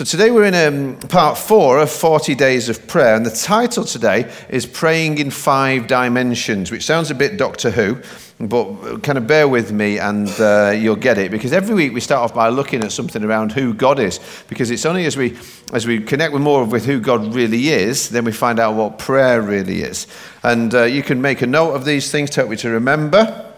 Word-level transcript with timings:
So 0.00 0.06
today 0.06 0.30
we're 0.30 0.44
in 0.44 0.54
um, 0.54 0.96
part 1.10 1.36
four 1.36 1.78
of 1.78 1.90
40 1.90 2.34
Days 2.34 2.70
of 2.70 2.88
Prayer, 2.88 3.14
and 3.14 3.26
the 3.26 3.30
title 3.30 3.84
today 3.84 4.32
is 4.48 4.64
Praying 4.64 5.18
in 5.18 5.30
Five 5.30 5.88
Dimensions, 5.88 6.70
which 6.70 6.86
sounds 6.86 7.10
a 7.10 7.14
bit 7.14 7.36
Doctor 7.36 7.70
Who, 7.70 8.00
but 8.40 9.00
kind 9.02 9.18
of 9.18 9.26
bear 9.26 9.46
with 9.46 9.72
me 9.72 9.98
and 9.98 10.26
uh, 10.40 10.72
you'll 10.74 10.96
get 10.96 11.18
it. 11.18 11.30
Because 11.30 11.52
every 11.52 11.74
week 11.74 11.92
we 11.92 12.00
start 12.00 12.22
off 12.22 12.34
by 12.34 12.48
looking 12.48 12.82
at 12.82 12.92
something 12.92 13.22
around 13.22 13.52
who 13.52 13.74
God 13.74 13.98
is, 13.98 14.20
because 14.48 14.70
it's 14.70 14.86
only 14.86 15.04
as 15.04 15.18
we, 15.18 15.36
as 15.74 15.86
we 15.86 16.00
connect 16.00 16.32
with 16.32 16.40
more 16.40 16.64
with 16.64 16.86
who 16.86 16.98
God 16.98 17.34
really 17.34 17.68
is, 17.68 18.08
then 18.08 18.24
we 18.24 18.32
find 18.32 18.58
out 18.58 18.76
what 18.76 18.98
prayer 18.98 19.42
really 19.42 19.82
is. 19.82 20.06
And 20.42 20.74
uh, 20.74 20.84
you 20.84 21.02
can 21.02 21.20
make 21.20 21.42
a 21.42 21.46
note 21.46 21.74
of 21.74 21.84
these 21.84 22.10
things 22.10 22.30
to 22.30 22.40
help 22.40 22.50
you 22.52 22.56
to 22.56 22.70
remember. 22.70 23.49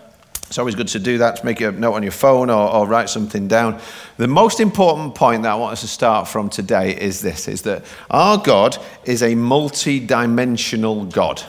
It's 0.53 0.59
always 0.59 0.75
good 0.75 0.89
to 0.89 0.99
do 0.99 1.17
that, 1.17 1.37
to 1.37 1.47
make 1.47 1.63
a 1.63 1.73
note 1.73 1.95
on 1.95 2.03
your 2.03 2.13
phone 2.13 2.51
or, 2.51 2.71
or, 2.71 2.87
write 2.87 3.09
something 3.09 3.49
down. 3.49 3.81
The 4.19 4.29
most 4.29 4.61
important 4.61 5.15
point 5.15 5.45
that 5.45 5.53
I 5.53 5.55
want 5.55 5.73
us 5.73 5.81
to 5.81 5.89
start 5.89 6.29
from 6.29 6.51
today 6.51 6.95
is 6.95 7.23
this, 7.23 7.49
is 7.49 7.63
that 7.63 7.87
our 8.11 8.37
God 8.37 8.77
is 9.05 9.23
a 9.23 9.35
multi-dimensional 9.35 11.07
God. 11.07 11.43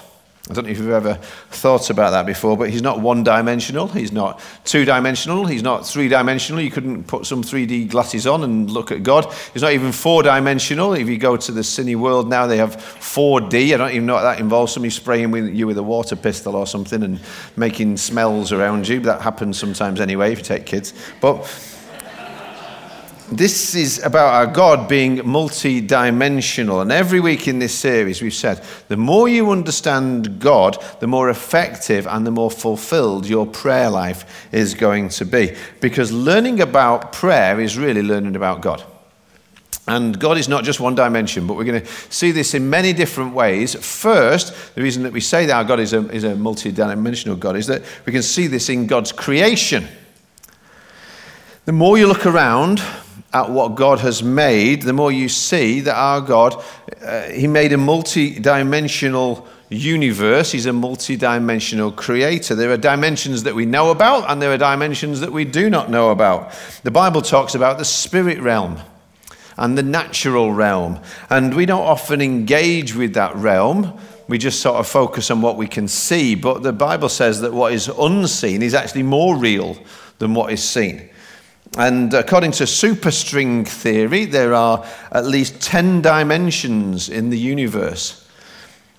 I 0.49 0.53
don't 0.53 0.65
know 0.65 0.71
if 0.71 0.77
you've 0.77 0.89
ever 0.89 1.13
thought 1.52 1.89
about 1.89 2.09
that 2.09 2.25
before, 2.25 2.57
but 2.57 2.70
he's 2.70 2.81
not 2.81 2.99
one 2.99 3.23
dimensional, 3.23 3.88
he's 3.88 4.11
not 4.11 4.41
two 4.66 4.83
dimensional, 4.83 5.45
he's 5.45 5.63
not 5.63 5.88
three 5.88 6.09
dimensional. 6.09 6.59
You 6.59 6.69
couldn't 6.69 7.05
put 7.05 7.25
some 7.25 7.41
3D 7.41 7.88
glasses 7.89 8.27
on 8.27 8.44
and 8.44 8.69
look 8.69 8.91
at 8.91 9.03
God. 9.03 9.33
He's 9.53 9.61
not 9.61 9.72
even 9.72 9.94
four 9.94 10.22
dimensional. 10.22 10.95
If 10.95 11.08
you 11.08 11.17
go 11.17 11.38
to 11.38 11.52
the 11.53 11.61
Cineworld 11.61 12.27
now, 12.27 12.45
they 12.45 12.58
have 12.58 12.75
4D. 12.75 13.73
I 13.73 13.77
don't 13.77 13.91
even 13.91 14.05
know 14.05 14.16
what 14.16 14.23
that 14.23 14.41
involves. 14.41 14.73
Somebody 14.73 14.89
spraying 14.89 15.31
with 15.31 15.47
you 15.47 15.66
with 15.66 15.77
a 15.77 15.83
water 15.83 16.17
pistol 16.17 16.57
or 16.57 16.67
something 16.67 17.03
and 17.03 17.22
making 17.55 17.95
smells 17.95 18.52
around 18.52 18.85
you. 18.85 19.00
That 19.00 19.22
happens 19.22 19.57
sometimes 19.57 20.02
anyway 20.02 20.33
if 20.33 20.39
you 20.39 20.44
take 20.44 20.66
kids. 20.66 20.94
But 21.22 21.45
this 23.38 23.76
is 23.76 24.03
about 24.03 24.34
our 24.34 24.48
God 24.48 24.89
being 24.89 25.26
multi 25.28 25.80
dimensional. 25.80 26.81
And 26.81 26.92
every 26.92 27.20
week 27.20 27.48
in 27.48 27.59
this 27.59 27.73
series, 27.73 28.22
we've 28.22 28.34
said 28.34 28.64
the 28.90 28.98
more 28.98 29.30
you 29.30 29.52
understand 29.52 30.40
God, 30.40 30.84
the 31.00 31.08
more 31.08 31.30
effective 31.30 32.06
and 32.08 32.28
the 32.28 32.31
more 32.31 32.52
fulfilled 32.52 33.28
your 33.28 33.45
prayer 33.45 33.90
life 33.90 34.48
is 34.52 34.73
going 34.73 35.09
to 35.09 35.25
be. 35.25 35.56
Because 35.80 36.12
learning 36.12 36.59
about 36.59 37.14
prayer 37.14 37.59
is 37.59 37.78
really 37.78 38.02
learning 38.02 38.36
about 38.36 38.62
God. 38.62 38.84
And 39.88 40.18
God 40.18 40.38
is 40.38 40.47
not 40.47 40.64
just 40.64 40.80
one 40.80 40.95
dimension, 40.95 41.45
but 41.45 41.56
we're 41.58 41.66
going 41.66 41.81
to 41.81 41.88
see 42.09 42.31
this 42.31 42.53
in 42.53 42.70
many 42.70 42.94
different 42.94 43.34
ways. 43.34 43.75
First, 43.75 44.75
the 44.75 44.81
reason 44.81 45.03
that 45.03 45.12
we 45.12 45.20
say 45.20 45.45
that 45.45 45.56
our 45.56 45.64
God 45.66 45.81
is 45.81 45.92
a, 45.92 46.09
is 46.09 46.23
a 46.23 46.36
multi 46.36 46.72
dimensional 46.72 47.36
God 47.36 47.58
is 47.58 47.68
that 47.68 47.84
we 48.06 48.14
can 48.14 48.23
see 48.23 48.47
this 48.47 48.70
in 48.70 48.88
God's 48.88 49.12
creation. 49.12 49.88
The 51.66 51.73
more 51.73 51.97
you 51.97 52.08
look 52.08 52.25
around, 52.25 52.81
at 53.34 53.50
what 53.50 53.76
God 53.76 54.00
has 54.00 54.22
made, 54.22 54.84
the 54.84 54.94
more 54.94 55.12
you 55.12 55.28
see 55.28 55.80
that 55.81 55.95
our 55.95 56.22
God, 56.22 56.64
uh, 57.02 57.23
He 57.30 57.48
made 57.48 57.73
a 57.73 57.78
multi 57.78 58.40
dimensional 58.40 59.48
universe. 59.70 60.52
He's 60.52 60.67
a 60.67 60.73
multi 60.73 61.16
dimensional 61.16 61.92
creator. 61.92 62.56
There 62.56 62.72
are 62.72 62.78
dimensions 62.78 63.44
that 63.44 63.56
we 63.56 63.66
know 63.66 63.92
about, 63.92 64.30
and 64.30 64.42
there 64.42 64.52
are 64.52 64.58
dimensions 64.58 65.20
that 65.22 65.31
we 65.31 65.45
do 65.45 65.70
not 65.70 65.90
know 65.90 66.12
about. 66.12 66.53
The 66.84 66.92
Bible 66.92 67.22
talks 67.22 67.56
about 67.56 67.78
the 67.78 67.85
spirit 67.85 68.40
realm 68.40 68.80
and 69.57 69.78
the 69.78 69.84
natural 69.84 70.53
realm, 70.53 71.00
and 71.30 71.56
we 71.56 71.66
don't 71.66 71.86
often 71.86 72.22
engage 72.22 72.96
with 72.96 73.13
that 73.16 73.36
realm. 73.36 74.00
We 74.28 74.38
just 74.38 74.62
sort 74.62 74.78
of 74.78 74.88
focus 74.88 75.30
on 75.31 75.41
what 75.41 75.57
we 75.57 75.68
can 75.68 75.88
see, 75.88 76.36
but 76.36 76.63
the 76.63 76.72
Bible 76.72 77.09
says 77.09 77.41
that 77.41 77.53
what 77.53 77.74
is 77.74 77.90
unseen 77.90 78.62
is 78.62 78.74
actually 78.74 79.03
more 79.03 79.36
real 79.36 79.78
than 80.19 80.34
what 80.34 80.52
is 80.52 80.63
seen. 80.63 81.09
And 81.78 82.13
according 82.13 82.51
to 82.53 82.66
superstring 82.66 83.67
theory, 83.67 84.25
there 84.25 84.53
are 84.53 84.85
at 85.11 85.25
least 85.25 85.59
10 85.61 86.01
dimensions 86.01 87.09
in 87.09 87.31
the 87.31 87.38
universe. 87.38 88.28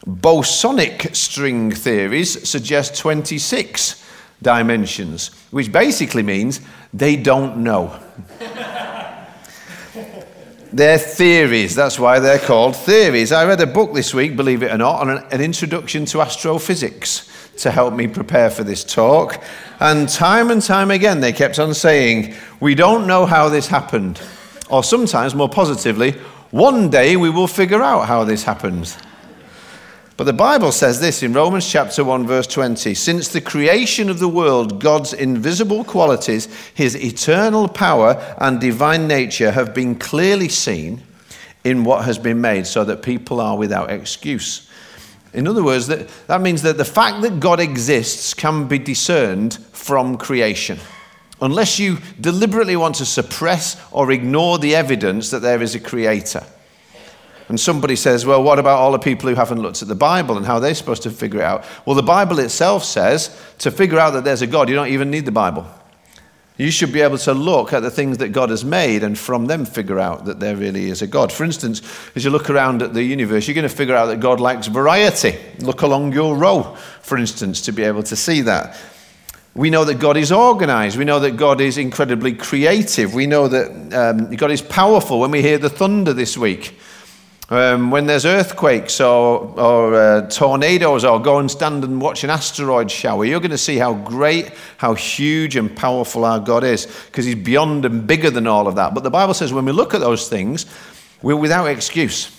Bosonic 0.04 1.14
string 1.14 1.70
theories 1.70 2.48
suggest 2.48 2.98
26 2.98 4.04
dimensions, 4.42 5.30
which 5.50 5.70
basically 5.70 6.22
means 6.22 6.60
they 6.92 7.16
don't 7.16 7.58
know. 7.58 7.98
they're 10.72 10.98
theories, 10.98 11.76
that's 11.76 11.98
why 11.98 12.18
they're 12.18 12.40
called 12.40 12.74
theories. 12.76 13.30
I 13.30 13.46
read 13.46 13.60
a 13.60 13.66
book 13.66 13.94
this 13.94 14.12
week, 14.12 14.36
believe 14.36 14.64
it 14.64 14.72
or 14.72 14.78
not, 14.78 15.00
on 15.00 15.10
an, 15.10 15.24
an 15.30 15.40
introduction 15.40 16.04
to 16.06 16.20
astrophysics 16.20 17.30
to 17.58 17.70
help 17.70 17.94
me 17.94 18.06
prepare 18.06 18.50
for 18.50 18.64
this 18.64 18.84
talk. 18.84 19.42
And 19.80 20.08
time 20.08 20.50
and 20.50 20.62
time 20.62 20.90
again, 20.90 21.20
they 21.20 21.32
kept 21.32 21.58
on 21.58 21.74
saying, 21.74 22.34
We 22.60 22.74
don't 22.74 23.06
know 23.06 23.26
how 23.26 23.48
this 23.48 23.68
happened. 23.68 24.20
Or 24.70 24.82
sometimes, 24.82 25.34
more 25.34 25.48
positively, 25.48 26.12
one 26.50 26.90
day 26.90 27.16
we 27.16 27.30
will 27.30 27.48
figure 27.48 27.82
out 27.82 28.06
how 28.06 28.24
this 28.24 28.44
happens. 28.44 28.96
But 30.16 30.24
the 30.24 30.32
Bible 30.32 30.70
says 30.70 31.00
this 31.00 31.24
in 31.24 31.32
Romans 31.32 31.68
chapter 31.68 32.04
1, 32.04 32.26
verse 32.26 32.46
20 32.46 32.94
Since 32.94 33.28
the 33.28 33.40
creation 33.40 34.08
of 34.08 34.20
the 34.20 34.28
world, 34.28 34.80
God's 34.80 35.12
invisible 35.12 35.82
qualities, 35.82 36.46
his 36.72 36.94
eternal 36.94 37.66
power, 37.66 38.36
and 38.38 38.60
divine 38.60 39.08
nature 39.08 39.50
have 39.50 39.74
been 39.74 39.96
clearly 39.96 40.48
seen 40.48 41.02
in 41.64 41.82
what 41.82 42.04
has 42.04 42.18
been 42.18 42.40
made, 42.40 42.66
so 42.66 42.84
that 42.84 43.02
people 43.02 43.40
are 43.40 43.56
without 43.56 43.90
excuse. 43.90 44.63
In 45.34 45.48
other 45.48 45.64
words, 45.64 45.88
that, 45.88 46.08
that 46.28 46.40
means 46.40 46.62
that 46.62 46.78
the 46.78 46.84
fact 46.84 47.22
that 47.22 47.40
God 47.40 47.60
exists 47.60 48.32
can 48.34 48.68
be 48.68 48.78
discerned 48.78 49.54
from 49.72 50.16
creation. 50.16 50.78
Unless 51.42 51.78
you 51.78 51.98
deliberately 52.20 52.76
want 52.76 52.94
to 52.96 53.04
suppress 53.04 53.76
or 53.90 54.12
ignore 54.12 54.58
the 54.58 54.74
evidence 54.74 55.30
that 55.30 55.40
there 55.40 55.60
is 55.60 55.74
a 55.74 55.80
creator. 55.80 56.44
And 57.48 57.60
somebody 57.60 57.96
says, 57.96 58.24
well, 58.24 58.42
what 58.42 58.58
about 58.58 58.78
all 58.78 58.92
the 58.92 58.98
people 58.98 59.28
who 59.28 59.34
haven't 59.34 59.60
looked 59.60 59.82
at 59.82 59.88
the 59.88 59.94
Bible 59.94 60.36
and 60.36 60.46
how 60.46 60.60
they're 60.60 60.74
supposed 60.74 61.02
to 61.02 61.10
figure 61.10 61.40
it 61.40 61.44
out? 61.44 61.64
Well, 61.84 61.96
the 61.96 62.02
Bible 62.02 62.38
itself 62.38 62.84
says 62.84 63.38
to 63.58 63.70
figure 63.70 63.98
out 63.98 64.12
that 64.12 64.24
there's 64.24 64.40
a 64.40 64.46
God, 64.46 64.68
you 64.68 64.74
don't 64.74 64.88
even 64.88 65.10
need 65.10 65.26
the 65.26 65.32
Bible. 65.32 65.66
You 66.56 66.70
should 66.70 66.92
be 66.92 67.00
able 67.00 67.18
to 67.18 67.34
look 67.34 67.72
at 67.72 67.80
the 67.80 67.90
things 67.90 68.18
that 68.18 68.28
God 68.28 68.50
has 68.50 68.64
made 68.64 69.02
and 69.02 69.18
from 69.18 69.46
them 69.46 69.64
figure 69.64 69.98
out 69.98 70.26
that 70.26 70.38
there 70.38 70.54
really 70.54 70.88
is 70.88 71.02
a 71.02 71.06
God. 71.08 71.32
For 71.32 71.42
instance, 71.42 71.82
as 72.14 72.24
you 72.24 72.30
look 72.30 72.48
around 72.48 72.80
at 72.80 72.94
the 72.94 73.02
universe, 73.02 73.48
you're 73.48 73.56
going 73.56 73.68
to 73.68 73.74
figure 73.74 73.96
out 73.96 74.06
that 74.06 74.20
God 74.20 74.38
likes 74.38 74.68
variety. 74.68 75.36
Look 75.58 75.82
along 75.82 76.12
your 76.12 76.36
row, 76.36 76.76
for 77.00 77.18
instance, 77.18 77.60
to 77.62 77.72
be 77.72 77.82
able 77.82 78.04
to 78.04 78.14
see 78.14 78.40
that. 78.42 78.76
We 79.56 79.68
know 79.68 79.84
that 79.84 79.98
God 79.98 80.16
is 80.16 80.30
organized. 80.30 80.96
We 80.96 81.04
know 81.04 81.18
that 81.20 81.36
God 81.36 81.60
is 81.60 81.76
incredibly 81.76 82.34
creative. 82.34 83.14
We 83.14 83.26
know 83.26 83.48
that 83.48 83.92
um, 83.92 84.30
God 84.36 84.52
is 84.52 84.62
powerful. 84.62 85.20
When 85.20 85.32
we 85.32 85.42
hear 85.42 85.58
the 85.58 85.70
thunder 85.70 86.12
this 86.12 86.38
week, 86.38 86.78
um, 87.50 87.90
when 87.90 88.06
there's 88.06 88.24
earthquakes 88.24 89.00
or, 89.00 89.40
or 89.60 89.94
uh, 89.94 90.28
tornadoes, 90.28 91.04
or 91.04 91.20
go 91.20 91.38
and 91.38 91.50
stand 91.50 91.84
and 91.84 92.00
watch 92.00 92.24
an 92.24 92.30
asteroid 92.30 92.90
shower, 92.90 93.24
you're 93.24 93.40
going 93.40 93.50
to 93.50 93.58
see 93.58 93.76
how 93.76 93.94
great, 93.94 94.52
how 94.78 94.94
huge 94.94 95.56
and 95.56 95.74
powerful 95.76 96.24
our 96.24 96.40
God 96.40 96.64
is, 96.64 96.86
because 97.06 97.26
He's 97.26 97.34
beyond 97.34 97.84
and 97.84 98.06
bigger 98.06 98.30
than 98.30 98.46
all 98.46 98.66
of 98.66 98.76
that. 98.76 98.94
But 98.94 99.02
the 99.02 99.10
Bible 99.10 99.34
says 99.34 99.52
when 99.52 99.66
we 99.66 99.72
look 99.72 99.94
at 99.94 100.00
those 100.00 100.28
things, 100.28 100.66
we're 101.22 101.36
without 101.36 101.66
excuse. 101.66 102.30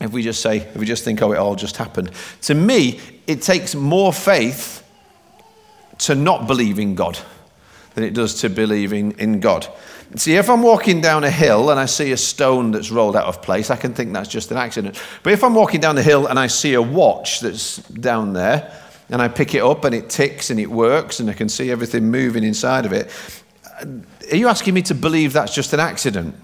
If 0.00 0.12
we 0.12 0.22
just 0.22 0.40
say, 0.40 0.58
if 0.58 0.76
we 0.76 0.86
just 0.86 1.04
think, 1.04 1.22
oh, 1.22 1.32
it 1.32 1.38
all 1.38 1.54
just 1.54 1.76
happened. 1.76 2.10
To 2.42 2.54
me, 2.54 3.00
it 3.26 3.42
takes 3.42 3.74
more 3.74 4.12
faith 4.12 4.82
to 5.98 6.14
not 6.14 6.46
believe 6.46 6.78
in 6.78 6.94
God 6.94 7.18
than 7.94 8.02
it 8.04 8.14
does 8.14 8.40
to 8.40 8.48
believe 8.48 8.92
in, 8.92 9.12
in 9.12 9.40
God. 9.40 9.68
See, 10.16 10.36
if 10.36 10.50
I'm 10.50 10.62
walking 10.62 11.00
down 11.00 11.24
a 11.24 11.30
hill 11.30 11.70
and 11.70 11.80
I 11.80 11.86
see 11.86 12.12
a 12.12 12.16
stone 12.16 12.70
that's 12.70 12.90
rolled 12.90 13.16
out 13.16 13.26
of 13.26 13.40
place, 13.40 13.70
I 13.70 13.76
can 13.76 13.94
think 13.94 14.12
that's 14.12 14.28
just 14.28 14.50
an 14.50 14.58
accident. 14.58 15.00
But 15.22 15.32
if 15.32 15.42
I'm 15.42 15.54
walking 15.54 15.80
down 15.80 15.94
the 15.94 16.02
hill 16.02 16.26
and 16.26 16.38
I 16.38 16.48
see 16.48 16.74
a 16.74 16.82
watch 16.82 17.40
that's 17.40 17.78
down 17.78 18.34
there, 18.34 18.78
and 19.08 19.20
I 19.20 19.28
pick 19.28 19.54
it 19.54 19.62
up 19.62 19.84
and 19.84 19.94
it 19.94 20.08
ticks 20.08 20.50
and 20.50 20.58
it 20.58 20.70
works 20.70 21.20
and 21.20 21.28
I 21.28 21.34
can 21.34 21.48
see 21.48 21.70
everything 21.70 22.10
moving 22.10 22.44
inside 22.44 22.86
of 22.86 22.92
it, 22.92 23.10
are 24.30 24.36
you 24.36 24.48
asking 24.48 24.74
me 24.74 24.82
to 24.82 24.94
believe 24.94 25.32
that's 25.32 25.54
just 25.54 25.72
an 25.72 25.80
accident? 25.80 26.34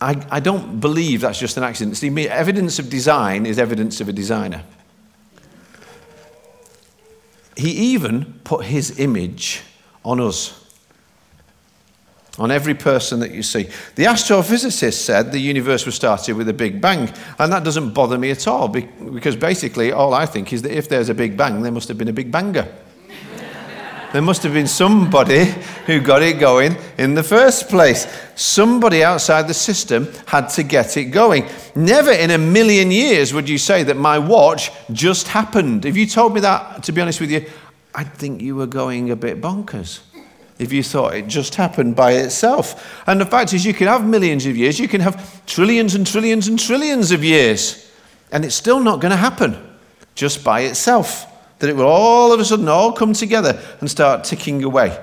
I, 0.00 0.22
I 0.30 0.40
don't 0.40 0.80
believe 0.80 1.22
that's 1.22 1.38
just 1.38 1.56
an 1.56 1.62
accident. 1.62 1.96
See, 1.96 2.28
evidence 2.28 2.78
of 2.78 2.90
design 2.90 3.46
is 3.46 3.58
evidence 3.58 4.00
of 4.00 4.08
a 4.08 4.12
designer. 4.12 4.62
He 7.56 7.70
even 7.70 8.40
put 8.44 8.66
his 8.66 8.98
image 8.98 9.62
on 10.04 10.20
us. 10.20 10.65
On 12.38 12.50
every 12.50 12.74
person 12.74 13.20
that 13.20 13.30
you 13.30 13.42
see. 13.42 13.64
The 13.94 14.04
astrophysicist 14.04 14.94
said 14.94 15.32
the 15.32 15.38
universe 15.38 15.86
was 15.86 15.94
started 15.94 16.36
with 16.36 16.48
a 16.48 16.52
big 16.52 16.80
bang, 16.80 17.10
and 17.38 17.52
that 17.52 17.64
doesn't 17.64 17.94
bother 17.94 18.18
me 18.18 18.30
at 18.30 18.46
all 18.46 18.68
because 18.68 19.36
basically 19.36 19.92
all 19.92 20.12
I 20.14 20.26
think 20.26 20.52
is 20.52 20.62
that 20.62 20.76
if 20.76 20.88
there's 20.88 21.08
a 21.08 21.14
big 21.14 21.36
bang, 21.36 21.62
there 21.62 21.72
must 21.72 21.88
have 21.88 21.98
been 21.98 22.08
a 22.08 22.12
big 22.12 22.30
banger. 22.30 22.68
there 24.12 24.22
must 24.22 24.42
have 24.42 24.52
been 24.52 24.66
somebody 24.66 25.46
who 25.86 26.00
got 26.00 26.22
it 26.22 26.38
going 26.38 26.76
in 26.98 27.14
the 27.14 27.22
first 27.22 27.68
place. 27.68 28.06
Somebody 28.34 29.02
outside 29.02 29.48
the 29.48 29.54
system 29.54 30.08
had 30.26 30.48
to 30.48 30.62
get 30.62 30.96
it 30.96 31.06
going. 31.06 31.48
Never 31.74 32.12
in 32.12 32.30
a 32.32 32.38
million 32.38 32.90
years 32.90 33.32
would 33.32 33.48
you 33.48 33.58
say 33.58 33.82
that 33.84 33.96
my 33.96 34.18
watch 34.18 34.70
just 34.92 35.28
happened. 35.28 35.86
If 35.86 35.96
you 35.96 36.06
told 36.06 36.34
me 36.34 36.40
that, 36.40 36.82
to 36.82 36.92
be 36.92 37.00
honest 37.00 37.20
with 37.20 37.30
you, 37.30 37.46
I'd 37.94 38.12
think 38.12 38.42
you 38.42 38.56
were 38.56 38.66
going 38.66 39.10
a 39.10 39.16
bit 39.16 39.40
bonkers 39.40 40.00
if 40.58 40.72
you 40.72 40.82
thought 40.82 41.14
it 41.14 41.26
just 41.26 41.54
happened 41.54 41.94
by 41.96 42.12
itself. 42.12 43.02
And 43.06 43.20
the 43.20 43.26
fact 43.26 43.52
is, 43.52 43.64
you 43.64 43.74
can 43.74 43.86
have 43.86 44.06
millions 44.06 44.46
of 44.46 44.56
years, 44.56 44.78
you 44.78 44.88
can 44.88 45.00
have 45.00 45.44
trillions 45.46 45.94
and 45.94 46.06
trillions 46.06 46.48
and 46.48 46.58
trillions 46.58 47.10
of 47.10 47.22
years, 47.22 47.90
and 48.32 48.44
it's 48.44 48.54
still 48.54 48.80
not 48.80 49.00
going 49.00 49.10
to 49.10 49.16
happen 49.16 49.56
just 50.14 50.42
by 50.42 50.60
itself. 50.60 51.26
That 51.58 51.70
it 51.70 51.76
will 51.76 51.86
all 51.86 52.32
of 52.32 52.40
a 52.40 52.44
sudden 52.44 52.68
all 52.68 52.92
come 52.92 53.12
together 53.12 53.60
and 53.80 53.90
start 53.90 54.24
ticking 54.24 54.62
away. 54.62 55.02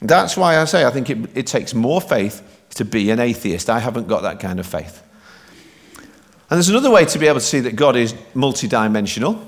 That's 0.00 0.36
why 0.36 0.58
I 0.58 0.64
say 0.64 0.84
I 0.84 0.90
think 0.90 1.10
it, 1.10 1.18
it 1.34 1.46
takes 1.46 1.74
more 1.74 2.00
faith 2.00 2.42
to 2.70 2.84
be 2.84 3.10
an 3.10 3.20
atheist. 3.20 3.68
I 3.68 3.78
haven't 3.78 4.08
got 4.08 4.22
that 4.22 4.40
kind 4.40 4.60
of 4.60 4.66
faith. 4.66 5.02
And 6.50 6.56
there's 6.56 6.68
another 6.70 6.90
way 6.90 7.04
to 7.04 7.18
be 7.18 7.26
able 7.26 7.40
to 7.40 7.44
see 7.44 7.60
that 7.60 7.76
God 7.76 7.96
is 7.96 8.14
multidimensional, 8.34 9.44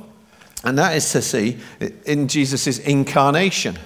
and 0.64 0.78
that 0.78 0.94
is 0.94 1.10
to 1.12 1.22
see 1.22 1.58
in 2.04 2.28
Jesus' 2.28 2.78
incarnation 2.78 3.78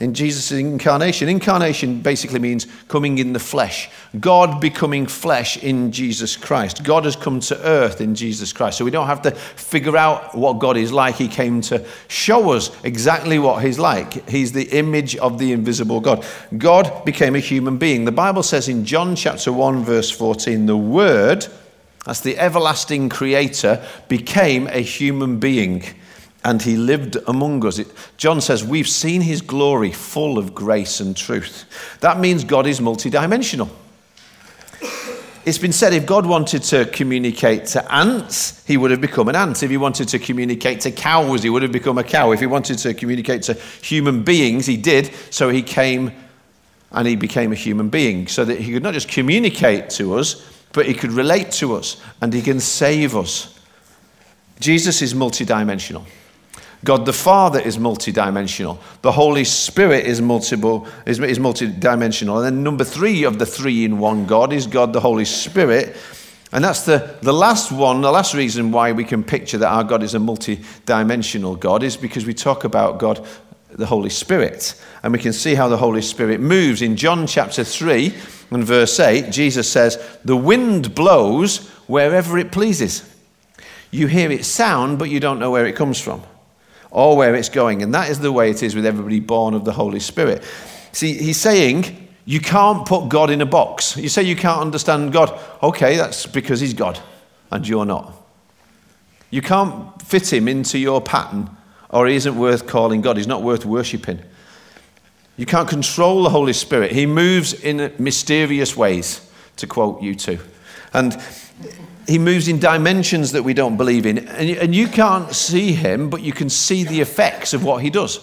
in 0.00 0.12
Jesus' 0.12 0.50
incarnation. 0.50 1.28
Incarnation 1.28 2.00
basically 2.00 2.40
means 2.40 2.66
coming 2.88 3.18
in 3.18 3.32
the 3.32 3.38
flesh. 3.38 3.88
God 4.18 4.60
becoming 4.60 5.06
flesh 5.06 5.56
in 5.62 5.92
Jesus 5.92 6.36
Christ. 6.36 6.82
God 6.82 7.04
has 7.04 7.14
come 7.16 7.40
to 7.40 7.60
earth 7.64 8.00
in 8.00 8.14
Jesus 8.14 8.52
Christ. 8.52 8.78
So 8.78 8.84
we 8.84 8.90
don't 8.90 9.06
have 9.06 9.22
to 9.22 9.30
figure 9.30 9.96
out 9.96 10.34
what 10.34 10.58
God 10.58 10.76
is 10.76 10.92
like. 10.92 11.14
He 11.14 11.28
came 11.28 11.60
to 11.62 11.84
show 12.08 12.50
us 12.52 12.70
exactly 12.84 13.38
what 13.38 13.64
He's 13.64 13.78
like. 13.78 14.28
He's 14.28 14.52
the 14.52 14.68
image 14.76 15.16
of 15.16 15.38
the 15.38 15.52
invisible 15.52 16.00
God. 16.00 16.24
God 16.58 17.04
became 17.04 17.36
a 17.36 17.40
human 17.40 17.78
being. 17.78 18.04
The 18.04 18.12
Bible 18.12 18.42
says 18.42 18.68
in 18.68 18.84
John 18.84 19.14
chapter 19.14 19.52
1, 19.52 19.84
verse 19.84 20.10
14, 20.10 20.66
the 20.66 20.76
Word, 20.76 21.46
that's 22.04 22.20
the 22.20 22.36
everlasting 22.38 23.08
Creator, 23.08 23.84
became 24.08 24.66
a 24.66 24.80
human 24.80 25.38
being 25.38 25.84
and 26.44 26.60
he 26.60 26.76
lived 26.76 27.16
among 27.26 27.64
us. 27.66 27.80
John 28.18 28.40
says, 28.40 28.62
We've 28.62 28.88
seen 28.88 29.22
his 29.22 29.40
glory 29.40 29.90
full 29.90 30.38
of 30.38 30.54
grace 30.54 31.00
and 31.00 31.16
truth. 31.16 31.64
That 32.00 32.20
means 32.20 32.44
God 32.44 32.66
is 32.66 32.80
multidimensional. 32.80 33.70
It's 35.46 35.58
been 35.58 35.72
said 35.72 35.92
if 35.92 36.06
God 36.06 36.24
wanted 36.24 36.62
to 36.64 36.86
communicate 36.86 37.66
to 37.66 37.94
ants, 37.94 38.64
he 38.66 38.78
would 38.78 38.90
have 38.90 39.00
become 39.00 39.28
an 39.28 39.36
ant. 39.36 39.62
If 39.62 39.70
he 39.70 39.76
wanted 39.76 40.08
to 40.08 40.18
communicate 40.18 40.80
to 40.82 40.90
cows, 40.90 41.42
he 41.42 41.50
would 41.50 41.62
have 41.62 41.72
become 41.72 41.98
a 41.98 42.04
cow. 42.04 42.32
If 42.32 42.40
he 42.40 42.46
wanted 42.46 42.78
to 42.78 42.94
communicate 42.94 43.42
to 43.42 43.54
human 43.82 44.22
beings, 44.22 44.64
he 44.64 44.78
did. 44.78 45.10
So 45.30 45.50
he 45.50 45.62
came 45.62 46.12
and 46.92 47.06
he 47.06 47.16
became 47.16 47.52
a 47.52 47.56
human 47.56 47.90
being 47.90 48.26
so 48.26 48.44
that 48.44 48.58
he 48.58 48.72
could 48.72 48.82
not 48.82 48.94
just 48.94 49.08
communicate 49.08 49.90
to 49.90 50.14
us, 50.14 50.50
but 50.72 50.86
he 50.86 50.94
could 50.94 51.12
relate 51.12 51.50
to 51.52 51.74
us 51.74 52.00
and 52.22 52.32
he 52.32 52.40
can 52.40 52.60
save 52.60 53.14
us. 53.14 53.58
Jesus 54.60 55.02
is 55.02 55.12
multidimensional. 55.12 56.06
God 56.84 57.06
the 57.06 57.12
Father 57.14 57.60
is 57.60 57.78
multidimensional. 57.78 58.78
The 59.00 59.12
Holy 59.12 59.44
Spirit 59.44 60.04
is 60.04 60.20
multiple 60.20 60.86
is, 61.06 61.18
is 61.18 61.38
multidimensional. 61.38 62.36
And 62.36 62.44
then 62.44 62.62
number 62.62 62.84
three 62.84 63.24
of 63.24 63.38
the 63.38 63.46
three 63.46 63.84
in 63.84 63.98
one 63.98 64.26
God 64.26 64.52
is 64.52 64.66
God 64.66 64.92
the 64.92 65.00
Holy 65.00 65.24
Spirit. 65.24 65.96
And 66.52 66.62
that's 66.62 66.84
the, 66.84 67.16
the 67.22 67.32
last 67.32 67.72
one, 67.72 68.02
the 68.02 68.12
last 68.12 68.34
reason 68.34 68.70
why 68.70 68.92
we 68.92 69.02
can 69.02 69.24
picture 69.24 69.58
that 69.58 69.72
our 69.72 69.82
God 69.82 70.02
is 70.02 70.14
a 70.14 70.18
multidimensional 70.18 71.58
God 71.58 71.82
is 71.82 71.96
because 71.96 72.26
we 72.26 72.34
talk 72.34 72.64
about 72.64 72.98
God, 72.98 73.26
the 73.70 73.86
Holy 73.86 74.10
Spirit. 74.10 74.80
And 75.02 75.12
we 75.12 75.18
can 75.18 75.32
see 75.32 75.54
how 75.54 75.68
the 75.68 75.78
Holy 75.78 76.02
Spirit 76.02 76.40
moves. 76.40 76.82
In 76.82 76.96
John 76.96 77.26
chapter 77.26 77.64
3 77.64 78.14
and 78.50 78.62
verse 78.62 79.00
8, 79.00 79.32
Jesus 79.32 79.68
says, 79.70 79.98
The 80.24 80.36
wind 80.36 80.94
blows 80.94 81.66
wherever 81.88 82.38
it 82.38 82.52
pleases. 82.52 83.10
You 83.90 84.06
hear 84.06 84.30
its 84.30 84.46
sound, 84.46 84.98
but 84.98 85.08
you 85.08 85.18
don't 85.18 85.38
know 85.38 85.50
where 85.50 85.66
it 85.66 85.76
comes 85.76 85.98
from 85.98 86.22
or 86.94 87.16
where 87.16 87.34
it's 87.34 87.50
going. 87.50 87.82
And 87.82 87.92
that 87.92 88.08
is 88.08 88.20
the 88.20 88.32
way 88.32 88.48
it 88.50 88.62
is 88.62 88.74
with 88.74 88.86
everybody 88.86 89.20
born 89.20 89.52
of 89.52 89.64
the 89.64 89.72
Holy 89.72 90.00
Spirit. 90.00 90.42
See, 90.92 91.12
he's 91.12 91.40
saying 91.40 92.08
you 92.24 92.40
can't 92.40 92.86
put 92.86 93.08
God 93.08 93.30
in 93.30 93.40
a 93.42 93.46
box. 93.46 93.96
You 93.96 94.08
say 94.08 94.22
you 94.22 94.36
can't 94.36 94.60
understand 94.60 95.12
God. 95.12 95.38
Okay, 95.62 95.96
that's 95.96 96.24
because 96.24 96.60
he's 96.60 96.72
God 96.72 96.98
and 97.50 97.66
you're 97.66 97.84
not. 97.84 98.14
You 99.30 99.42
can't 99.42 100.00
fit 100.00 100.32
him 100.32 100.46
into 100.46 100.78
your 100.78 101.00
pattern 101.02 101.50
or 101.90 102.06
he 102.06 102.14
isn't 102.14 102.38
worth 102.38 102.68
calling 102.68 103.00
God. 103.00 103.16
He's 103.16 103.26
not 103.26 103.42
worth 103.42 103.66
worshipping. 103.66 104.22
You 105.36 105.46
can't 105.46 105.68
control 105.68 106.22
the 106.22 106.30
Holy 106.30 106.52
Spirit. 106.52 106.92
He 106.92 107.06
moves 107.06 107.52
in 107.52 107.92
mysterious 107.98 108.76
ways, 108.76 109.28
to 109.56 109.66
quote 109.66 110.00
U2. 110.00 110.40
And 110.92 111.20
he 112.06 112.18
moves 112.18 112.48
in 112.48 112.58
dimensions 112.58 113.32
that 113.32 113.42
we 113.42 113.54
don't 113.54 113.76
believe 113.76 114.06
in. 114.06 114.18
And, 114.18 114.50
and 114.50 114.74
you 114.74 114.88
can't 114.88 115.32
see 115.32 115.72
him, 115.72 116.10
but 116.10 116.22
you 116.22 116.32
can 116.32 116.50
see 116.50 116.84
the 116.84 117.00
effects 117.00 117.54
of 117.54 117.64
what 117.64 117.82
he 117.82 117.90
does. 117.90 118.20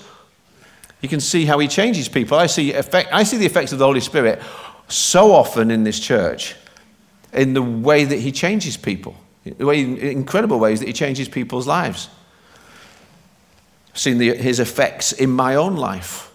You 1.01 1.09
can 1.09 1.19
see 1.19 1.45
how 1.45 1.57
he 1.59 1.67
changes 1.67 2.07
people. 2.07 2.37
I 2.37 2.45
see, 2.45 2.73
effect, 2.73 3.09
I 3.11 3.23
see 3.23 3.37
the 3.37 3.45
effects 3.45 3.71
of 3.71 3.79
the 3.79 3.85
Holy 3.85 4.01
Spirit 4.01 4.41
so 4.87 5.33
often 5.33 5.71
in 5.71 5.83
this 5.83 5.99
church 5.99 6.55
in 7.33 7.53
the 7.53 7.61
way 7.61 8.03
that 8.03 8.19
he 8.19 8.31
changes 8.31 8.77
people, 8.77 9.15
the 9.45 9.65
way, 9.65 9.81
incredible 9.81 10.59
ways 10.59 10.79
that 10.79 10.87
he 10.87 10.93
changes 10.93 11.27
people's 11.27 11.65
lives. 11.65 12.09
I've 13.91 13.97
seen 13.97 14.17
the, 14.17 14.35
his 14.35 14.59
effects 14.59 15.11
in 15.11 15.31
my 15.31 15.55
own 15.55 15.75
life. 15.75 16.30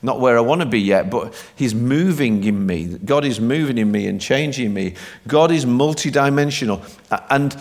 Not 0.00 0.20
where 0.20 0.38
I 0.38 0.40
want 0.40 0.60
to 0.60 0.66
be 0.66 0.80
yet, 0.80 1.10
but 1.10 1.34
He's 1.56 1.74
moving 1.74 2.44
in 2.44 2.66
me. 2.66 2.98
God 3.04 3.24
is 3.24 3.40
moving 3.40 3.78
in 3.78 3.90
me 3.90 4.06
and 4.06 4.20
changing 4.20 4.72
me. 4.72 4.94
God 5.26 5.50
is 5.50 5.64
multidimensional. 5.64 6.82
And, 7.30 7.56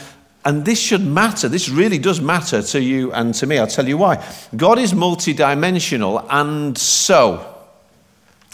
and 0.45 0.63
this 0.63 0.79
should 0.79 1.01
matter. 1.03 1.49
This 1.49 1.67
really 1.67 1.97
does 1.97 2.21
matter 2.21 2.61
to 2.61 2.81
you 2.81 3.11
and 3.11 3.33
to 3.35 3.47
me. 3.47 3.57
I'll 3.57 3.65
tell 3.65 3.87
you 3.87 3.97
why. 3.97 4.23
God 4.55 4.77
is 4.77 4.93
multidimensional, 4.93 6.25
and 6.29 6.77
so, 6.77 7.55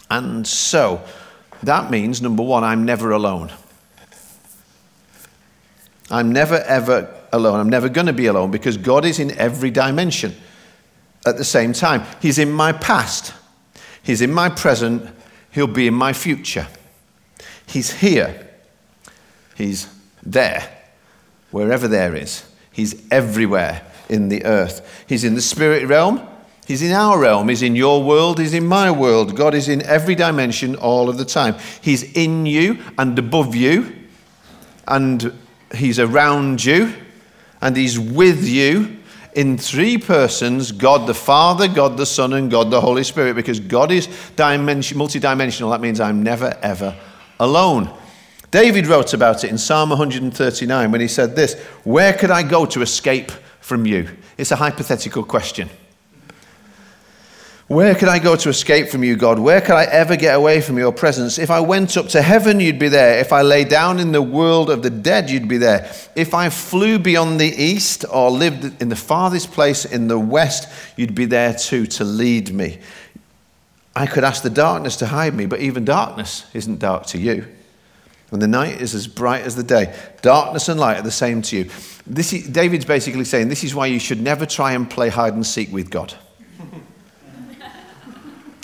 and 0.09 0.47
so, 0.47 1.01
that 1.63 1.91
means, 1.91 2.21
number 2.21 2.43
one, 2.43 2.63
I'm 2.63 2.85
never 2.85 3.11
alone. 3.11 3.51
I'm 6.09 6.31
never, 6.31 6.55
ever 6.55 7.13
alone. 7.31 7.59
I'm 7.59 7.69
never 7.69 7.89
going 7.89 8.07
to 8.07 8.13
be 8.13 8.27
alone 8.27 8.51
because 8.51 8.77
God 8.77 9.03
is 9.03 9.19
in 9.19 9.31
every 9.37 9.71
dimension 9.71 10.35
at 11.25 11.37
the 11.37 11.43
same 11.43 11.73
time. 11.73 12.03
He's 12.21 12.37
in 12.37 12.51
my 12.51 12.71
past. 12.71 13.33
He's 14.03 14.21
in 14.21 14.31
my 14.31 14.49
present, 14.49 15.09
He'll 15.51 15.67
be 15.67 15.87
in 15.87 15.93
my 15.93 16.13
future. 16.13 16.67
He's 17.65 17.91
here, 17.91 18.49
He's 19.55 19.87
there, 20.21 20.69
wherever 21.51 21.87
there 21.87 22.15
is. 22.15 22.43
He's 22.71 23.01
everywhere 23.11 23.81
in 24.09 24.29
the 24.29 24.45
earth. 24.45 25.05
He's 25.07 25.23
in 25.23 25.35
the 25.35 25.41
spirit 25.41 25.87
realm. 25.87 26.27
He's 26.65 26.81
in 26.81 26.91
our 26.91 27.19
realm. 27.19 27.49
He's 27.49 27.61
in 27.61 27.75
your 27.75 28.03
world. 28.03 28.39
He's 28.39 28.53
in 28.53 28.65
my 28.65 28.89
world. 28.89 29.35
God 29.35 29.53
is 29.53 29.67
in 29.67 29.81
every 29.83 30.15
dimension 30.15 30.75
all 30.75 31.09
of 31.09 31.17
the 31.17 31.25
time. 31.25 31.55
He's 31.81 32.03
in 32.15 32.45
you 32.45 32.79
and 32.97 33.17
above 33.19 33.55
you, 33.55 33.95
and 34.87 35.33
He's 35.75 35.99
around 35.99 36.63
you, 36.63 36.93
and 37.61 37.75
He's 37.75 37.99
with 37.99 38.47
you 38.47 39.02
in 39.35 39.57
three 39.57 39.97
persons 39.97 40.71
God 40.71 41.07
the 41.07 41.13
Father, 41.13 41.67
God 41.67 41.97
the 41.97 42.05
Son, 42.05 42.33
and 42.33 42.49
God 42.49 42.71
the 42.71 42.81
Holy 42.81 43.03
Spirit, 43.03 43.35
because 43.35 43.59
God 43.59 43.91
is 43.91 44.07
dimension, 44.35 44.97
multidimensional. 44.97 45.71
That 45.71 45.81
means 45.81 45.99
I'm 45.99 46.23
never, 46.23 46.57
ever 46.61 46.95
alone. 47.39 47.93
David 48.51 48.85
wrote 48.85 49.13
about 49.13 49.43
it 49.43 49.49
in 49.49 49.57
Psalm 49.57 49.89
139 49.89 50.91
when 50.91 51.01
he 51.01 51.07
said 51.07 51.35
this 51.35 51.59
Where 51.83 52.13
could 52.13 52.31
I 52.31 52.43
go 52.43 52.65
to 52.67 52.81
escape 52.81 53.31
from 53.59 53.85
you? 53.85 54.09
It's 54.37 54.51
a 54.51 54.55
hypothetical 54.55 55.23
question. 55.23 55.69
Where 57.73 57.95
could 57.95 58.07
I 58.07 58.19
go 58.19 58.35
to 58.35 58.49
escape 58.49 58.89
from 58.89 59.03
you, 59.03 59.15
God? 59.15 59.39
Where 59.39 59.59
could 59.59 59.73
I 59.73 59.85
ever 59.85 60.15
get 60.15 60.35
away 60.35 60.61
from 60.61 60.77
your 60.77 60.91
presence? 60.91 61.39
If 61.39 61.49
I 61.49 61.59
went 61.59 61.97
up 61.97 62.07
to 62.09 62.21
heaven, 62.21 62.59
you'd 62.59 62.77
be 62.77 62.87
there. 62.87 63.17
If 63.17 63.33
I 63.33 63.41
lay 63.41 63.63
down 63.63 63.99
in 63.99 64.11
the 64.11 64.21
world 64.21 64.69
of 64.69 64.83
the 64.83 64.91
dead, 64.91 65.31
you'd 65.31 65.47
be 65.47 65.57
there. 65.57 65.91
If 66.15 66.35
I 66.35 66.49
flew 66.49 66.99
beyond 66.99 67.41
the 67.41 67.47
east 67.47 68.05
or 68.11 68.29
lived 68.29 68.79
in 68.79 68.89
the 68.89 68.95
farthest 68.95 69.51
place 69.51 69.85
in 69.85 70.07
the 70.07 70.19
west, 70.19 70.71
you'd 70.97 71.15
be 71.15 71.25
there 71.25 71.55
too 71.55 71.87
to 71.87 72.03
lead 72.03 72.53
me. 72.53 72.77
I 73.95 74.05
could 74.05 74.23
ask 74.23 74.43
the 74.43 74.51
darkness 74.51 74.97
to 74.97 75.07
hide 75.07 75.33
me, 75.33 75.47
but 75.47 75.59
even 75.59 75.83
darkness 75.83 76.45
isn't 76.53 76.77
dark 76.77 77.07
to 77.07 77.17
you. 77.17 77.47
When 78.29 78.39
the 78.39 78.47
night 78.47 78.81
is 78.81 78.93
as 78.93 79.07
bright 79.07 79.45
as 79.45 79.55
the 79.55 79.63
day, 79.63 79.95
darkness 80.21 80.69
and 80.69 80.79
light 80.79 80.99
are 80.99 81.03
the 81.03 81.09
same 81.09 81.41
to 81.41 81.57
you. 81.57 81.71
This 82.05 82.33
is, 82.33 82.47
David's 82.47 82.85
basically 82.85 83.25
saying 83.25 83.49
this 83.49 83.63
is 83.63 83.73
why 83.73 83.87
you 83.87 83.97
should 83.97 84.21
never 84.21 84.45
try 84.45 84.73
and 84.73 84.87
play 84.87 85.09
hide 85.09 85.33
and 85.33 85.43
seek 85.43 85.73
with 85.73 85.89
God. 85.89 86.13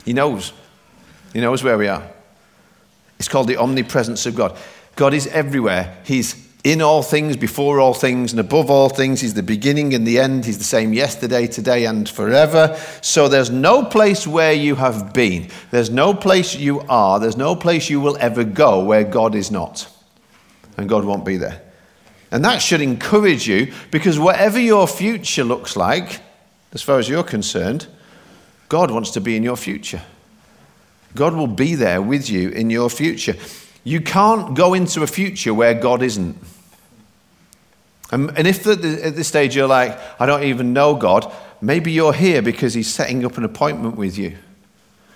He 0.09 0.13
knows. 0.13 0.53
He 1.33 1.39
knows 1.39 1.63
where 1.63 1.77
we 1.77 1.87
are. 1.87 2.01
It's 3.19 3.27
called 3.27 3.47
the 3.47 3.57
omnipresence 3.57 4.25
of 4.25 4.35
God. 4.35 4.57
God 4.95 5.13
is 5.13 5.27
everywhere. 5.27 5.99
He's 6.03 6.49
in 6.63 6.81
all 6.81 7.03
things, 7.03 7.37
before 7.37 7.79
all 7.79 7.93
things, 7.93 8.31
and 8.31 8.39
above 8.39 8.71
all 8.71 8.89
things. 8.89 9.21
He's 9.21 9.35
the 9.35 9.43
beginning 9.43 9.93
and 9.93 10.07
the 10.07 10.17
end. 10.17 10.45
He's 10.45 10.57
the 10.57 10.63
same 10.63 10.93
yesterday, 10.93 11.45
today, 11.45 11.85
and 11.85 12.09
forever. 12.09 12.75
So 13.03 13.27
there's 13.27 13.51
no 13.51 13.85
place 13.85 14.25
where 14.25 14.51
you 14.51 14.73
have 14.73 15.13
been. 15.13 15.49
There's 15.69 15.91
no 15.91 16.15
place 16.15 16.55
you 16.55 16.81
are. 16.89 17.19
There's 17.19 17.37
no 17.37 17.55
place 17.55 17.87
you 17.87 18.01
will 18.01 18.17
ever 18.19 18.43
go 18.43 18.83
where 18.83 19.03
God 19.03 19.35
is 19.35 19.51
not. 19.51 19.87
And 20.75 20.89
God 20.89 21.05
won't 21.05 21.23
be 21.23 21.37
there. 21.37 21.61
And 22.31 22.43
that 22.45 22.63
should 22.63 22.81
encourage 22.81 23.47
you 23.47 23.73
because 23.91 24.17
whatever 24.17 24.59
your 24.59 24.87
future 24.87 25.43
looks 25.43 25.75
like, 25.75 26.19
as 26.73 26.81
far 26.81 26.97
as 26.97 27.07
you're 27.07 27.21
concerned, 27.21 27.85
God 28.69 28.91
wants 28.91 29.11
to 29.11 29.21
be 29.21 29.35
in 29.35 29.43
your 29.43 29.57
future. 29.57 30.01
God 31.15 31.33
will 31.33 31.47
be 31.47 31.75
there 31.75 32.01
with 32.01 32.29
you 32.29 32.49
in 32.49 32.69
your 32.69 32.89
future. 32.89 33.35
You 33.83 33.99
can't 33.99 34.55
go 34.55 34.73
into 34.75 35.01
a 35.01 35.07
future 35.07 35.53
where 35.53 35.73
God 35.73 36.03
isn't. 36.03 36.37
And, 38.11 38.31
and 38.37 38.47
if 38.47 38.65
at 38.65 38.81
this 38.81 39.27
stage 39.27 39.55
you're 39.55 39.67
like, 39.67 39.99
I 40.19 40.25
don't 40.25 40.43
even 40.43 40.73
know 40.73 40.95
God, 40.95 41.31
maybe 41.61 41.91
you're 41.91 42.13
here 42.13 42.41
because 42.41 42.73
He's 42.73 42.91
setting 42.91 43.25
up 43.25 43.37
an 43.37 43.43
appointment 43.43 43.97
with 43.97 44.17
you. 44.17 44.37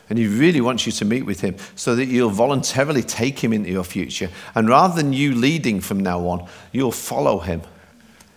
And 0.09 0.17
He 0.19 0.27
really 0.27 0.61
wants 0.61 0.85
you 0.85 0.91
to 0.93 1.05
meet 1.05 1.23
with 1.23 1.41
Him 1.41 1.55
so 1.75 1.95
that 1.95 2.05
you'll 2.05 2.29
voluntarily 2.29 3.03
take 3.03 3.39
Him 3.39 3.53
into 3.53 3.69
your 3.69 3.83
future. 3.83 4.29
And 4.55 4.67
rather 4.67 4.95
than 4.95 5.13
you 5.13 5.33
leading 5.35 5.79
from 5.79 5.99
now 5.99 6.27
on, 6.27 6.47
you'll 6.71 6.91
follow 6.91 7.39
Him 7.39 7.61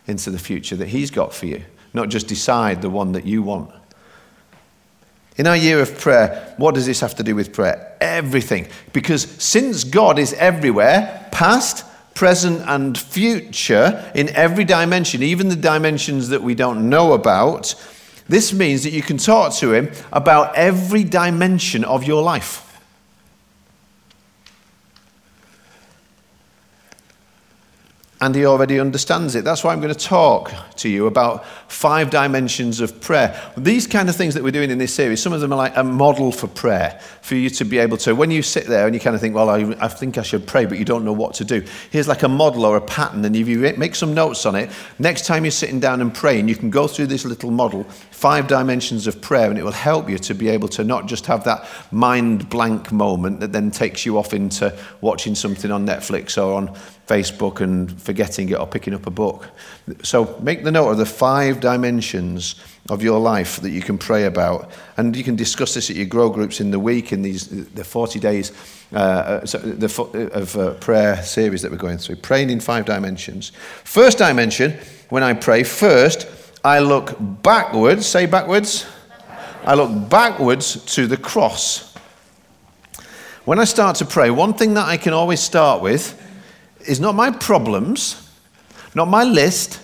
into 0.07 0.31
the 0.31 0.39
future 0.39 0.77
that 0.77 0.89
He's 0.89 1.11
got 1.11 1.35
for 1.35 1.47
you, 1.47 1.65
not 1.93 2.09
just 2.09 2.29
decide 2.29 2.83
the 2.83 2.91
one 2.91 3.13
that 3.13 3.27
you 3.27 3.43
want. 3.43 3.71
In 5.37 5.47
our 5.47 5.57
year 5.57 5.81
of 5.81 5.99
prayer, 5.99 6.55
what 6.57 6.75
does 6.75 6.87
this 6.87 7.01
have 7.01 7.15
to 7.17 7.23
do 7.23 7.35
with 7.35 7.53
prayer? 7.53 7.95
Everything. 8.01 8.69
Because 8.93 9.23
since 9.43 9.85
God 9.85 10.19
is 10.19 10.33
everywhere, 10.35 11.29
past, 11.31 11.85
present, 12.15 12.63
and 12.67 12.97
future, 12.97 14.11
in 14.15 14.31
every 14.31 14.65
dimension, 14.65 15.23
even 15.23 15.49
the 15.49 15.57
dimensions 15.57 16.29
that 16.29 16.43
we 16.43 16.55
don't 16.55 16.89
know 16.89 17.13
about, 17.13 17.75
this 18.29 18.53
means 18.53 18.83
that 18.85 18.93
you 18.93 19.03
can 19.03 19.19
talk 19.19 19.55
to 19.57 19.73
Him 19.73 19.93
about 20.13 20.55
every 20.57 21.05
dimension 21.05 21.85
of 21.85 22.05
your 22.05 22.23
life. 22.23 22.66
And 28.21 28.35
he 28.35 28.47
already 28.47 28.81
understands 28.81 29.35
it. 29.35 29.45
That's 29.45 29.63
why 29.63 29.73
I'm 29.73 29.81
going 29.81 29.93
to 29.93 29.99
talk 29.99 30.51
to 30.77 30.89
you 30.89 31.07
about 31.07 31.45
five 31.71 32.09
dimensions 32.09 32.81
of 32.81 32.99
prayer. 33.01 33.39
These 33.59 33.87
kind 33.87 34.09
of 34.09 34.17
things 34.17 34.33
that 34.35 34.43
we're 34.43 34.53
doing 34.53 34.71
in 34.71 34.79
this 34.79 34.95
series, 34.95 35.23
some 35.23 35.35
of 35.35 35.43
them 35.43 35.53
are 35.53 35.57
like 35.57 35.77
a 35.77 35.85
model 35.85 36.33
for 36.33 36.47
prayer, 36.47 36.99
for 37.21 37.35
you 37.35 37.51
to 37.51 37.65
be 37.65 37.79
able 37.79 37.99
to, 37.99 38.15
when 38.15 38.31
you 38.31 38.41
sit 38.43 38.67
there 38.67 38.87
and 38.87 38.95
you 38.95 39.01
kind 39.01 39.15
of 39.15 39.21
think, 39.21 39.35
well, 39.35 39.51
I, 39.51 39.77
I 39.81 39.89
think 39.89 40.17
I 40.17 40.23
should 40.23 40.47
pray, 40.47 40.65
but 40.65 40.79
you 40.79 40.85
don't 40.85 41.05
know 41.05 41.13
what 41.13 41.35
to 41.35 41.45
do. 41.45 41.63
Here's 41.91 42.09
like 42.09 42.23
a 42.23 42.29
model 42.29 42.65
or 42.65 42.77
a 42.77 42.81
pattern, 42.81 43.25
and 43.25 43.37
if 43.37 43.49
you 43.49 43.59
make 43.77 43.95
some 43.95 44.15
notes 44.15 44.47
on 44.47 44.55
it, 44.55 44.71
next 44.99 45.27
time 45.27 45.45
you're 45.45 45.51
sitting 45.51 45.79
down 45.79 46.01
and 46.01 46.15
praying, 46.15 46.49
you 46.49 46.57
can 46.57 46.71
go 46.71 46.87
through 46.87 47.09
this 47.09 47.27
little 47.27 47.51
model, 47.51 47.85
five 47.85 48.47
dimensions 48.49 49.07
of 49.07 49.21
prayer, 49.21 49.51
and 49.51 49.59
it 49.59 49.63
will 49.63 49.73
help 49.73 50.09
you 50.09 50.19
to 50.19 50.35
be 50.35 50.49
able 50.49 50.69
to 50.69 50.85
not 50.85 51.07
just 51.07 51.27
have 51.27 51.45
that 51.45 51.69
mind 51.93 52.49
blank 52.49 52.91
moment 52.93 53.41
that 53.41 53.53
then 53.53 53.71
takes 53.71 54.07
you 54.07 54.17
off 54.17 54.33
into 54.33 54.75
watching 55.03 55.35
something 55.35 55.71
on 55.71 55.87
Netflix 55.87 56.43
or 56.43 56.55
on 56.55 56.75
Facebook 57.07 57.61
and 57.61 58.01
forgetting 58.03 58.49
it 58.49 58.59
or 58.59 58.67
picking 58.67 58.93
up 58.93 59.07
a 59.07 59.11
book. 59.11 59.49
So 60.03 60.37
make 60.43 60.65
the 60.65 60.73
note 60.73 60.91
of 60.91 60.99
the 60.99 61.07
five 61.07 61.61
dimensions 61.61 62.57
of 62.91 63.03
your 63.03 63.21
life 63.21 63.61
that 63.61 63.71
you 63.71 63.81
can 63.81 63.97
pray 63.97 64.25
about. 64.25 64.71
And 64.97 65.15
you 65.17 65.23
can 65.23 65.37
discuss 65.37 65.75
this 65.75 65.89
at 65.89 65.97
your 65.97 66.07
grow 66.07 66.31
groups 66.31 66.61
in 66.61 66.71
the 66.71 66.81
week, 66.81 67.13
in 67.13 67.23
these 67.23 67.49
the 67.75 67.85
40 67.85 68.19
days 68.19 68.53
uh, 68.93 68.97
uh 68.97 69.41
the, 69.41 70.31
of 70.33 70.57
uh, 70.57 70.75
prayer 70.75 71.23
series 71.23 71.63
that 71.63 71.71
we're 71.71 71.77
going 71.77 71.99
through. 71.99 72.17
Praying 72.17 72.51
in 72.51 72.61
five 72.61 72.85
dimensions. 72.85 73.53
First 73.85 74.19
dimension, 74.19 74.73
when 75.09 75.23
I 75.23 75.35
pray, 75.35 75.63
first, 75.63 76.27
I 76.65 76.81
look 76.81 77.17
backwards. 77.21 78.07
Say 78.07 78.27
backwards. 78.27 78.87
I 79.65 79.75
look 79.75 80.09
backwards 80.09 80.85
to 80.95 81.07
the 81.07 81.17
cross. 81.17 81.95
When 83.45 83.61
I 83.61 83.65
start 83.65 83.97
to 83.97 84.05
pray, 84.05 84.31
one 84.31 84.55
thing 84.55 84.75
that 84.75 84.89
I 84.89 84.97
can 84.97 85.13
always 85.13 85.39
start 85.39 85.81
with 85.81 86.21
is 86.89 87.01
not 87.01 87.15
my 87.15 87.31
problems, 87.31 88.29
not 88.95 89.09
my 89.09 89.25
list, 89.25 89.81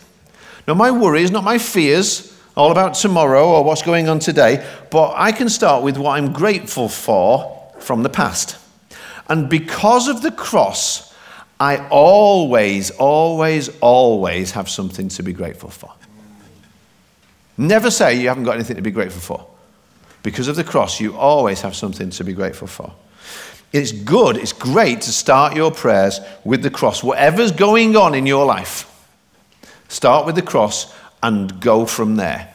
not 0.67 0.77
my 0.77 0.91
worries, 0.91 1.31
not 1.31 1.45
my 1.45 1.59
fears, 1.59 2.39
all 2.57 2.71
about 2.71 2.95
tomorrow 2.95 3.49
or 3.49 3.65
what's 3.65 3.83
going 3.83 4.09
on 4.09 4.19
today, 4.19 4.67
but 4.91 5.15
I 5.17 5.33
can 5.33 5.49
start 5.49 5.83
with 5.83 5.97
what 5.97 6.13
I'm 6.19 6.33
grateful 6.33 6.89
for 6.89 7.73
from 7.81 8.03
the 8.03 8.11
past. 8.11 8.59
And 9.29 9.49
because 9.49 10.09
of 10.09 10.23
the 10.23 10.31
cross, 10.31 11.15
I 11.59 11.87
always, 11.89 12.91
always, 12.91 13.71
always 13.81 14.51
have 14.53 14.69
something 14.69 15.09
to 15.11 15.23
be 15.23 15.33
grateful 15.33 15.71
for. 15.71 15.93
Never 17.57 17.91
say 17.91 18.21
you 18.21 18.29
haven't 18.29 18.45
got 18.45 18.57
anything 18.57 18.77
to 18.77 18.83
be 18.83 18.91
grateful 18.91 19.21
for. 19.21 19.47
Because 20.23 20.49
of 20.49 20.57
the 20.57 20.65
cross, 20.65 21.01
you 21.01 21.17
always 21.17 21.61
have 21.63 21.75
something 21.75 22.11
to 22.11 22.25
be 22.25 22.33
grateful 22.33 22.69
for. 22.69 22.93
It's 23.73 23.93
good, 23.93 24.37
it's 24.37 24.53
great 24.53 25.01
to 25.03 25.13
start 25.13 25.57
your 25.57 25.71
prayers 25.71 26.21
with 26.45 26.63
the 26.63 26.71
cross. 26.71 27.03
Whatever's 27.03 27.53
going 27.53 27.97
on 27.97 28.15
in 28.15 28.27
your 28.27 28.45
life, 28.45 28.89
start 29.89 30.27
with 30.27 30.35
the 30.35 30.43
cross 30.43 30.95
and 31.23 31.61
go 31.61 31.87
from 31.87 32.17
there. 32.17 32.53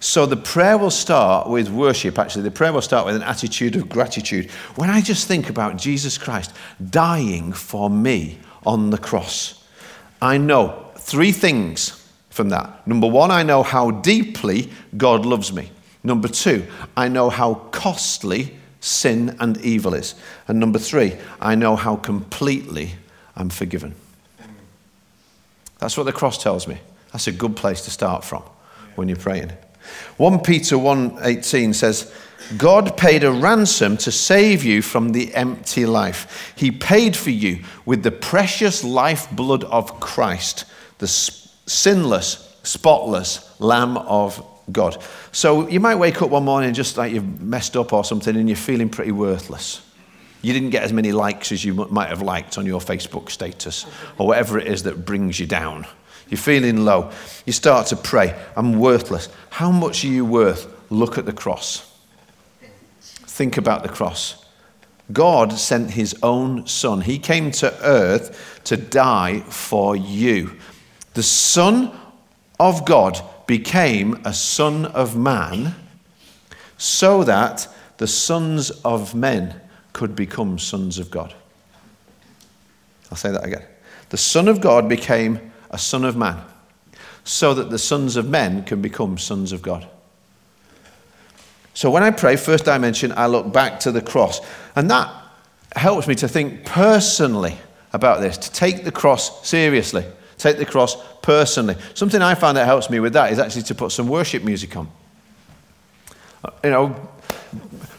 So 0.00 0.26
the 0.26 0.36
prayer 0.36 0.78
will 0.78 0.92
start 0.92 1.48
with 1.48 1.68
worship, 1.68 2.18
actually. 2.18 2.42
The 2.42 2.52
prayer 2.52 2.72
will 2.72 2.82
start 2.82 3.04
with 3.04 3.16
an 3.16 3.22
attitude 3.22 3.74
of 3.76 3.88
gratitude. 3.88 4.50
When 4.76 4.90
I 4.90 5.00
just 5.00 5.26
think 5.26 5.50
about 5.50 5.76
Jesus 5.76 6.16
Christ 6.16 6.52
dying 6.90 7.52
for 7.52 7.90
me 7.90 8.38
on 8.64 8.90
the 8.90 8.98
cross, 8.98 9.64
I 10.22 10.38
know 10.38 10.86
three 10.96 11.32
things 11.32 12.08
from 12.30 12.48
that. 12.50 12.86
Number 12.86 13.08
one, 13.08 13.32
I 13.32 13.42
know 13.42 13.64
how 13.64 13.90
deeply 13.90 14.70
God 14.96 15.26
loves 15.26 15.52
me. 15.52 15.70
Number 16.04 16.28
two, 16.28 16.66
I 16.96 17.08
know 17.08 17.28
how 17.28 17.54
costly 17.72 18.56
sin 18.80 19.36
and 19.40 19.56
evil 19.58 19.94
is. 19.94 20.14
And 20.46 20.60
number 20.60 20.78
three, 20.78 21.16
I 21.40 21.54
know 21.54 21.76
how 21.76 21.96
completely 21.96 22.94
I'm 23.36 23.50
forgiven. 23.50 23.94
That's 25.78 25.96
what 25.96 26.04
the 26.04 26.12
cross 26.12 26.42
tells 26.42 26.66
me. 26.66 26.78
That's 27.12 27.26
a 27.26 27.32
good 27.32 27.56
place 27.56 27.82
to 27.82 27.90
start 27.90 28.24
from 28.24 28.42
when 28.96 29.08
you're 29.08 29.16
praying. 29.16 29.52
1 30.16 30.40
Peter 30.40 30.76
1:18 30.76 31.74
says, 31.74 32.12
God 32.56 32.96
paid 32.96 33.24
a 33.24 33.32
ransom 33.32 33.96
to 33.98 34.12
save 34.12 34.64
you 34.64 34.80
from 34.80 35.12
the 35.12 35.34
empty 35.34 35.86
life. 35.86 36.52
He 36.56 36.70
paid 36.70 37.16
for 37.16 37.30
you 37.30 37.62
with 37.84 38.02
the 38.02 38.10
precious 38.10 38.82
lifeblood 38.82 39.64
of 39.64 40.00
Christ, 40.00 40.64
the 40.98 41.08
sinless, 41.08 42.56
spotless 42.62 43.60
Lamb 43.60 43.96
of 43.96 44.42
God. 44.72 45.02
So 45.32 45.68
you 45.68 45.80
might 45.80 45.96
wake 45.96 46.22
up 46.22 46.30
one 46.30 46.44
morning 46.44 46.74
just 46.74 46.96
like 46.96 47.12
you've 47.12 47.40
messed 47.40 47.76
up 47.76 47.92
or 47.92 48.04
something 48.04 48.36
and 48.36 48.48
you're 48.48 48.56
feeling 48.56 48.88
pretty 48.88 49.12
worthless. 49.12 49.82
You 50.42 50.52
didn't 50.52 50.70
get 50.70 50.84
as 50.84 50.92
many 50.92 51.12
likes 51.12 51.50
as 51.50 51.64
you 51.64 51.74
might 51.74 52.08
have 52.08 52.22
liked 52.22 52.58
on 52.58 52.66
your 52.66 52.80
Facebook 52.80 53.30
status 53.30 53.86
or 54.18 54.26
whatever 54.26 54.58
it 54.58 54.68
is 54.68 54.84
that 54.84 55.04
brings 55.04 55.40
you 55.40 55.46
down. 55.46 55.86
You're 56.28 56.38
feeling 56.38 56.84
low. 56.84 57.10
You 57.46 57.52
start 57.52 57.88
to 57.88 57.96
pray, 57.96 58.38
I'm 58.54 58.78
worthless. 58.78 59.28
How 59.50 59.70
much 59.70 60.04
are 60.04 60.08
you 60.08 60.24
worth? 60.24 60.72
Look 60.90 61.18
at 61.18 61.26
the 61.26 61.32
cross. 61.32 61.84
Think 63.00 63.56
about 63.56 63.82
the 63.82 63.88
cross. 63.88 64.44
God 65.12 65.52
sent 65.52 65.90
his 65.90 66.14
own 66.22 66.66
son. 66.66 67.00
He 67.00 67.18
came 67.18 67.50
to 67.52 67.74
earth 67.82 68.60
to 68.64 68.76
die 68.76 69.40
for 69.40 69.96
you. 69.96 70.56
The 71.14 71.22
Son 71.22 71.90
of 72.60 72.84
God 72.84 73.20
became 73.48 74.20
a 74.24 74.32
son 74.32 74.84
of 74.84 75.16
man 75.16 75.74
so 76.76 77.24
that 77.24 77.66
the 77.96 78.06
sons 78.06 78.70
of 78.84 79.16
men 79.16 79.60
could 79.92 80.14
become 80.14 80.60
sons 80.60 81.00
of 81.00 81.10
God. 81.10 81.34
I'll 83.10 83.18
say 83.18 83.32
that 83.32 83.44
again. 83.44 83.64
The 84.10 84.16
Son 84.16 84.48
of 84.48 84.60
God 84.60 84.88
became 84.88 85.50
a 85.70 85.78
son 85.78 86.04
of 86.04 86.16
man 86.16 86.40
so 87.24 87.52
that 87.54 87.70
the 87.70 87.78
sons 87.78 88.16
of 88.16 88.28
men 88.28 88.64
can 88.64 88.80
become 88.80 89.18
sons 89.18 89.52
of 89.52 89.60
God. 89.60 89.86
So 91.74 91.90
when 91.90 92.02
I 92.02 92.10
pray, 92.10 92.36
first 92.36 92.64
dimension, 92.64 93.12
I 93.16 93.26
look 93.26 93.52
back 93.52 93.80
to 93.80 93.92
the 93.92 94.00
cross. 94.00 94.40
And 94.76 94.90
that 94.90 95.12
helps 95.76 96.06
me 96.06 96.14
to 96.16 96.28
think 96.28 96.64
personally 96.64 97.56
about 97.92 98.20
this, 98.20 98.38
to 98.38 98.52
take 98.52 98.84
the 98.84 98.92
cross 98.92 99.46
seriously. 99.46 100.04
Take 100.38 100.56
the 100.56 100.64
cross 100.64 100.96
personally. 101.20 101.76
Something 101.94 102.22
I 102.22 102.34
found 102.34 102.56
that 102.56 102.64
helps 102.64 102.88
me 102.88 103.00
with 103.00 103.12
that 103.12 103.32
is 103.32 103.38
actually 103.38 103.62
to 103.64 103.74
put 103.74 103.92
some 103.92 104.08
worship 104.08 104.42
music 104.44 104.76
on. 104.76 104.88
Uh, 106.44 106.50
you 106.64 106.70
know, 106.70 107.08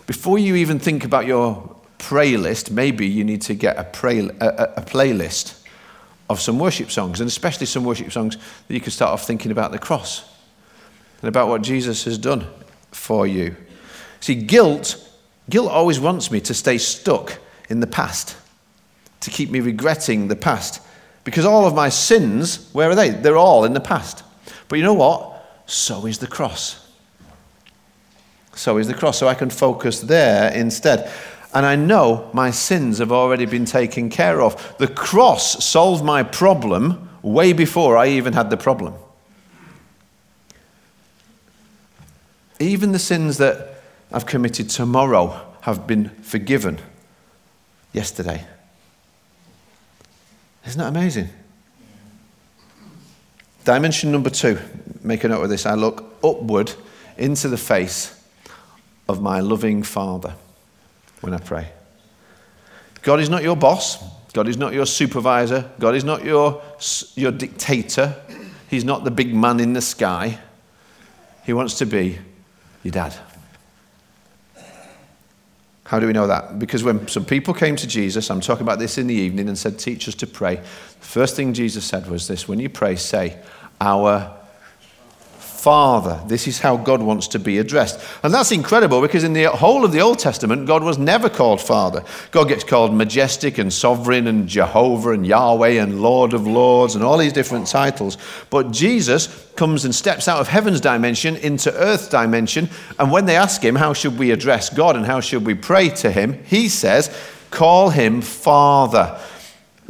before 0.07 0.39
you 0.39 0.55
even 0.55 0.79
think 0.79 1.03
about 1.03 1.25
your 1.25 1.75
pray 1.97 2.37
list, 2.37 2.71
maybe 2.71 3.05
you 3.05 3.23
need 3.23 3.41
to 3.43 3.53
get 3.53 3.77
a, 3.77 3.83
pray, 3.83 4.19
a, 4.19 4.47
a 4.77 4.81
playlist 4.81 5.61
of 6.29 6.39
some 6.39 6.57
worship 6.57 6.89
songs, 6.89 7.19
and 7.19 7.27
especially 7.27 7.65
some 7.65 7.83
worship 7.83 8.11
songs 8.11 8.37
that 8.67 8.73
you 8.73 8.79
can 8.79 8.91
start 8.91 9.11
off 9.11 9.27
thinking 9.27 9.51
about 9.51 9.71
the 9.71 9.79
cross 9.79 10.23
and 11.21 11.27
about 11.27 11.47
what 11.47 11.61
Jesus 11.61 12.05
has 12.05 12.17
done 12.17 12.47
for 12.91 13.27
you. 13.27 13.55
See, 14.21 14.35
guilt 14.35 15.05
Guilt 15.49 15.71
always 15.71 15.99
wants 15.99 16.29
me 16.31 16.39
to 16.41 16.53
stay 16.53 16.77
stuck 16.77 17.39
in 17.69 17.79
the 17.79 17.87
past, 17.87 18.37
to 19.21 19.31
keep 19.31 19.49
me 19.49 19.59
regretting 19.59 20.27
the 20.27 20.35
past. 20.35 20.81
Because 21.23 21.45
all 21.45 21.67
of 21.67 21.75
my 21.75 21.89
sins, 21.89 22.69
where 22.73 22.89
are 22.89 22.95
they? 22.95 23.09
They're 23.09 23.37
all 23.37 23.65
in 23.65 23.73
the 23.73 23.79
past. 23.79 24.23
But 24.67 24.77
you 24.77 24.83
know 24.83 24.93
what? 24.93 25.63
So 25.65 26.05
is 26.05 26.19
the 26.19 26.27
cross. 26.27 26.87
So 28.55 28.77
is 28.77 28.87
the 28.87 28.93
cross. 28.93 29.17
So 29.17 29.27
I 29.27 29.35
can 29.35 29.49
focus 29.49 30.01
there 30.01 30.51
instead. 30.51 31.11
And 31.53 31.65
I 31.65 31.75
know 31.75 32.29
my 32.33 32.51
sins 32.51 32.99
have 32.99 33.11
already 33.11 33.45
been 33.45 33.65
taken 33.65 34.09
care 34.09 34.41
of. 34.41 34.77
The 34.77 34.87
cross 34.87 35.63
solved 35.63 36.03
my 36.03 36.23
problem 36.23 37.09
way 37.21 37.53
before 37.53 37.97
I 37.97 38.07
even 38.07 38.33
had 38.33 38.49
the 38.49 38.57
problem. 38.57 38.93
Even 42.59 42.91
the 42.91 42.99
sins 42.99 43.37
that 43.37 43.81
I've 44.11 44.25
committed 44.25 44.69
tomorrow 44.69 45.45
have 45.61 45.87
been 45.87 46.09
forgiven 46.21 46.79
yesterday. 47.93 48.45
Isn't 50.69 50.81
that 50.81 50.89
amazing? 50.89 51.29
Dimension 53.65 54.11
number 54.11 54.29
two, 54.29 54.59
make 55.01 55.23
a 55.23 55.27
note 55.27 55.41
of 55.41 55.49
this. 55.49 55.65
I 55.65 55.73
look 55.73 56.13
upward 56.23 56.71
into 57.17 57.47
the 57.47 57.57
face 57.57 58.23
of 59.07 59.19
my 59.19 59.39
loving 59.39 59.81
Father 59.81 60.35
when 61.21 61.33
I 61.33 61.39
pray. 61.39 61.71
God 63.01 63.19
is 63.19 63.31
not 63.31 63.41
your 63.41 63.55
boss. 63.55 63.97
God 64.31 64.47
is 64.47 64.57
not 64.57 64.71
your 64.71 64.85
supervisor. 64.85 65.67
God 65.79 65.95
is 65.95 66.03
not 66.03 66.23
your, 66.23 66.61
your 67.15 67.31
dictator. 67.31 68.15
He's 68.69 68.85
not 68.85 69.03
the 69.03 69.09
big 69.09 69.33
man 69.33 69.59
in 69.59 69.73
the 69.73 69.81
sky. 69.81 70.37
He 71.47 71.53
wants 71.53 71.79
to 71.79 71.87
be 71.87 72.19
your 72.83 72.91
dad. 72.91 73.15
How 75.89 75.97
do 75.97 76.05
we 76.05 76.13
know 76.13 76.27
that? 76.27 76.59
Because 76.59 76.83
when 76.83 77.07
some 77.07 77.25
people 77.25 77.51
came 77.51 77.75
to 77.75 77.87
Jesus, 77.87 78.29
I'm 78.29 78.41
talking 78.41 78.61
about 78.61 78.77
this 78.77 78.99
in 78.99 79.07
the 79.07 79.15
evening, 79.15 79.47
and 79.47 79.57
said, 79.57 79.79
Teach 79.79 80.07
us 80.07 80.13
to 80.15 80.27
pray, 80.27 80.57
the 80.57 81.05
first 81.05 81.35
thing 81.35 81.51
Jesus 81.51 81.83
said 81.83 82.05
was 82.05 82.27
this 82.27 82.47
when 82.47 82.59
you 82.59 82.69
pray, 82.69 82.95
say, 82.95 83.41
Our 83.81 84.38
Father. 85.59 86.21
This 86.25 86.47
is 86.47 86.59
how 86.59 86.77
God 86.77 87.01
wants 87.01 87.27
to 87.29 87.39
be 87.39 87.57
addressed. 87.57 87.99
And 88.23 88.33
that's 88.33 88.53
incredible 88.53 89.01
because 89.01 89.25
in 89.25 89.33
the 89.33 89.49
whole 89.49 89.83
of 89.83 89.91
the 89.91 89.99
Old 89.99 90.17
Testament, 90.17 90.65
God 90.65 90.83
was 90.83 90.97
never 90.97 91.29
called 91.29 91.59
Father. 91.59 92.01
God 92.31 92.47
gets 92.47 92.63
called 92.63 92.93
Majestic 92.93 93.57
and 93.57 93.71
Sovereign 93.71 94.27
and 94.27 94.47
Jehovah 94.47 95.11
and 95.11 95.27
Yahweh 95.27 95.81
and 95.81 96.01
Lord 96.01 96.31
of 96.31 96.47
Lords 96.47 96.95
and 96.95 97.03
all 97.03 97.17
these 97.17 97.33
different 97.33 97.67
titles. 97.67 98.17
But 98.49 98.71
Jesus 98.71 99.49
comes 99.57 99.83
and 99.83 99.93
steps 99.93 100.29
out 100.29 100.39
of 100.39 100.47
heaven's 100.47 100.79
dimension 100.79 101.35
into 101.35 101.73
earth's 101.73 102.07
dimension. 102.07 102.69
And 102.97 103.11
when 103.11 103.25
they 103.25 103.35
ask 103.35 103.61
him, 103.61 103.75
How 103.75 103.91
should 103.91 104.17
we 104.17 104.31
address 104.31 104.69
God 104.69 104.95
and 104.95 105.05
how 105.05 105.19
should 105.19 105.45
we 105.45 105.55
pray 105.55 105.89
to 105.89 106.09
him? 106.09 106.41
He 106.45 106.69
says, 106.69 107.13
Call 107.51 107.89
him 107.89 108.21
Father. 108.21 109.19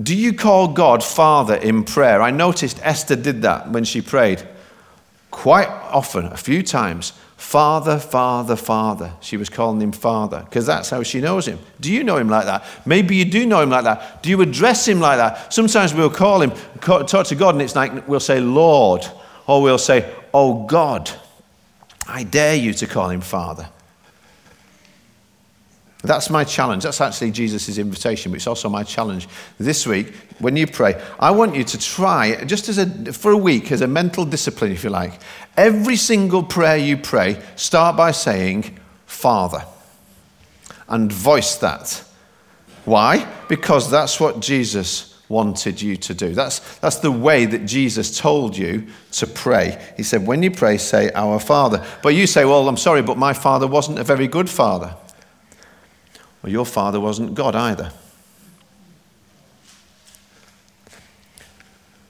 Do 0.02 0.16
you 0.16 0.34
call 0.34 0.70
God 0.70 1.04
Father 1.04 1.56
in 1.56 1.84
prayer? 1.84 2.24
I 2.24 2.32
noticed 2.32 2.80
Esther 2.82 3.16
did 3.16 3.44
that 3.44 3.70
when 3.70 3.84
she 3.84 4.02
prayed 4.02 4.44
quite 5.40 5.70
often, 5.70 6.26
a 6.26 6.36
few 6.36 6.62
times, 6.62 7.14
Father, 7.38 7.98
Father, 7.98 8.58
Father. 8.58 9.14
She 9.22 9.38
was 9.38 9.48
calling 9.48 9.82
him 9.82 9.94
Father 9.94 10.42
because 10.44 10.66
that's 10.66 10.90
how 10.90 11.02
she 11.02 11.22
knows 11.22 11.48
him. 11.48 11.60
Do 11.80 11.94
you 11.94 12.04
know 12.04 12.18
him 12.18 12.28
like 12.28 12.44
that? 12.44 12.66
Maybe 12.86 13.16
you 13.16 13.24
do 13.24 13.46
know 13.46 13.62
him 13.62 13.70
like 13.70 13.86
that. 13.86 14.22
Do 14.22 14.30
you 14.30 14.42
address 14.42 14.86
him 14.86 15.00
like 15.00 15.18
that? 15.18 15.54
Sometimes 15.54 15.94
we'll 15.94 16.10
call 16.10 16.42
him, 16.42 16.52
talk 16.82 17.26
to 17.28 17.36
God, 17.36 17.56
and 17.56 17.62
it's 17.62 17.74
like 17.74 18.06
we'll 18.06 18.20
say, 18.20 18.42
Lord, 18.42 19.08
or 19.48 19.62
we'll 19.62 19.78
say, 19.78 20.14
Oh 20.34 20.66
God. 20.68 21.10
I 22.06 22.24
dare 22.24 22.56
you 22.56 22.74
to 22.74 22.86
call 22.86 23.10
him 23.10 23.22
Father. 23.22 23.70
That's 26.02 26.30
my 26.30 26.46
challenge. 26.46 26.84
That's 26.84 27.02
actually 27.02 27.32
Jesus' 27.32 27.78
invitation, 27.78 28.32
but 28.32 28.38
it's 28.38 28.48
also 28.48 28.70
my 28.70 28.84
challenge 28.84 29.28
this 29.60 29.86
week. 29.86 30.14
When 30.40 30.56
you 30.56 30.66
pray, 30.66 31.02
I 31.20 31.32
want 31.32 31.56
you 31.56 31.66
to 31.66 31.78
try, 31.78 32.46
just 32.46 32.70
as 32.70 32.78
a, 32.78 33.12
for 33.12 33.32
a 33.32 33.38
week, 33.38 33.72
as 33.74 33.82
a 33.82 33.88
mental 33.88 34.24
discipline, 34.24 34.72
if 34.72 34.86
you 34.86 34.92
like, 34.92 35.20
every 35.58 35.98
single 35.98 36.42
prayer 36.42 36.78
you 36.78 36.96
pray, 36.96 37.42
start 37.58 37.98
by 37.98 38.12
saying, 38.12 38.80
Father, 39.06 39.66
and 40.88 41.12
voice 41.12 41.56
that. 41.58 42.02
Why? 42.86 43.30
Because 43.50 43.92
that's 43.92 44.22
what 44.22 44.40
Jesus 44.40 45.22
wanted 45.28 45.82
you 45.82 45.98
to 45.98 46.14
do. 46.14 46.34
That's, 46.34 46.60
that's 46.80 46.98
the 46.98 47.12
way 47.12 47.46
that 47.46 47.66
Jesus 47.66 48.18
told 48.18 48.58
you 48.58 48.88
to 49.12 49.28
pray. 49.28 49.94
He 49.98 50.04
said, 50.04 50.26
when 50.26 50.42
you 50.44 50.50
pray, 50.50 50.78
say, 50.78 51.12
Our 51.12 51.40
Father. 51.40 51.86
But 52.02 52.16
you 52.16 52.26
say, 52.26 52.46
Well, 52.46 52.68
I'm 52.70 52.78
sorry, 52.78 53.02
but 53.02 53.18
my 53.18 53.34
father 53.34 53.68
wasn't 53.68 54.00
a 54.00 54.04
very 54.04 54.28
good 54.28 54.50
father. 54.50 54.96
Well, 56.42 56.52
your 56.52 56.66
father 56.66 57.00
wasn't 57.00 57.36
God 57.36 57.56
either. 57.56 57.92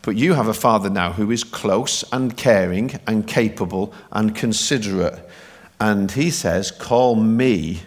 But 0.01 0.15
you 0.15 0.33
have 0.33 0.47
a 0.47 0.53
father 0.53 0.89
now 0.89 1.11
who 1.11 1.29
is 1.29 1.43
close 1.43 2.03
and 2.11 2.35
caring 2.35 2.99
and 3.05 3.27
capable 3.27 3.93
and 4.11 4.35
considerate. 4.35 5.19
And 5.79 6.11
he 6.11 6.31
says, 6.31 6.71
Call 6.71 7.15
me 7.15 7.81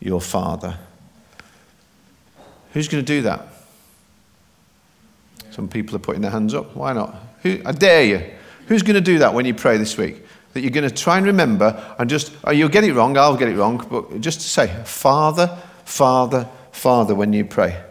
your 0.00 0.20
father. 0.20 0.78
Who's 2.72 2.88
going 2.88 3.04
to 3.04 3.06
do 3.06 3.22
that? 3.22 3.46
Some 5.50 5.68
people 5.68 5.96
are 5.96 6.00
putting 6.00 6.22
their 6.22 6.30
hands 6.30 6.54
up. 6.54 6.76
Why 6.76 6.92
not? 6.92 7.16
Who, 7.42 7.60
I 7.64 7.72
dare 7.72 8.04
you. 8.04 8.24
Who's 8.66 8.82
going 8.82 8.94
to 8.94 9.00
do 9.00 9.18
that 9.18 9.34
when 9.34 9.46
you 9.46 9.54
pray 9.54 9.76
this 9.78 9.96
week? 9.96 10.22
That 10.52 10.60
you're 10.60 10.70
going 10.70 10.88
to 10.88 10.94
try 10.94 11.16
and 11.16 11.26
remember 11.26 11.94
and 11.98 12.10
just, 12.10 12.32
oh, 12.44 12.50
you'll 12.50 12.68
get 12.68 12.84
it 12.84 12.94
wrong, 12.94 13.16
I'll 13.16 13.36
get 13.36 13.48
it 13.48 13.56
wrong, 13.56 13.84
but 13.90 14.20
just 14.20 14.40
to 14.40 14.48
say, 14.48 14.82
Father, 14.84 15.58
Father, 15.84 16.48
Father, 16.72 17.14
when 17.14 17.32
you 17.32 17.44
pray. 17.44 17.82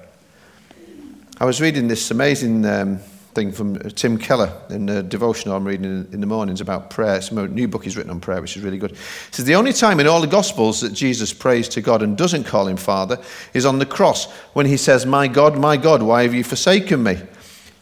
I 1.40 1.46
was 1.46 1.62
reading 1.62 1.88
this 1.88 2.12
amazing 2.12 2.66
um, 2.66 3.00
thing 3.34 3.52
from 3.52 3.78
Tim 3.92 4.18
Keller 4.18 4.52
in 4.70 4.88
the 4.88 5.02
devotional 5.04 5.56
I'm 5.56 5.66
reading 5.66 6.08
in 6.12 6.20
the 6.20 6.28
mornings 6.28 6.60
about 6.60 6.90
prayer. 6.90 7.16
It's 7.16 7.32
a 7.32 7.48
new 7.48 7.68
book 7.68 7.84
he's 7.84 7.96
written 7.96 8.12
on 8.12 8.20
prayer, 8.20 8.42
which 8.42 8.58
is 8.58 8.64
really 8.64 8.78
good. 8.78 8.92
It 8.92 8.98
says, 9.32 9.46
The 9.46 9.56
only 9.56 9.72
time 9.72 10.00
in 10.02 10.08
all 10.08 10.20
the 10.20 10.28
Gospels 10.28 10.82
that 10.82 10.94
Jesus 10.94 11.34
prays 11.34 11.70
to 11.70 11.82
God 11.82 12.02
and 12.02 12.18
doesn't 12.18 12.44
call 12.44 12.68
him 12.68 12.76
Father 12.76 13.20
is 13.54 13.66
on 13.66 13.80
the 13.80 13.86
cross 13.86 14.30
when 14.54 14.66
he 14.66 14.76
says, 14.76 15.06
My 15.06 15.28
God, 15.28 15.58
my 15.58 15.78
God, 15.78 16.02
why 16.02 16.24
have 16.24 16.34
you 16.34 16.44
forsaken 16.44 17.04
me? 17.04 17.18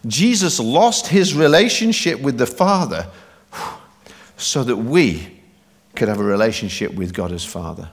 Jesus 0.05 0.59
lost 0.59 1.07
his 1.07 1.33
relationship 1.33 2.21
with 2.21 2.37
the 2.37 2.45
Father 2.45 3.07
so 4.37 4.63
that 4.63 4.77
we 4.77 5.41
could 5.95 6.07
have 6.07 6.19
a 6.19 6.23
relationship 6.23 6.93
with 6.93 7.13
God 7.13 7.31
as 7.31 7.43
Father. 7.43 7.89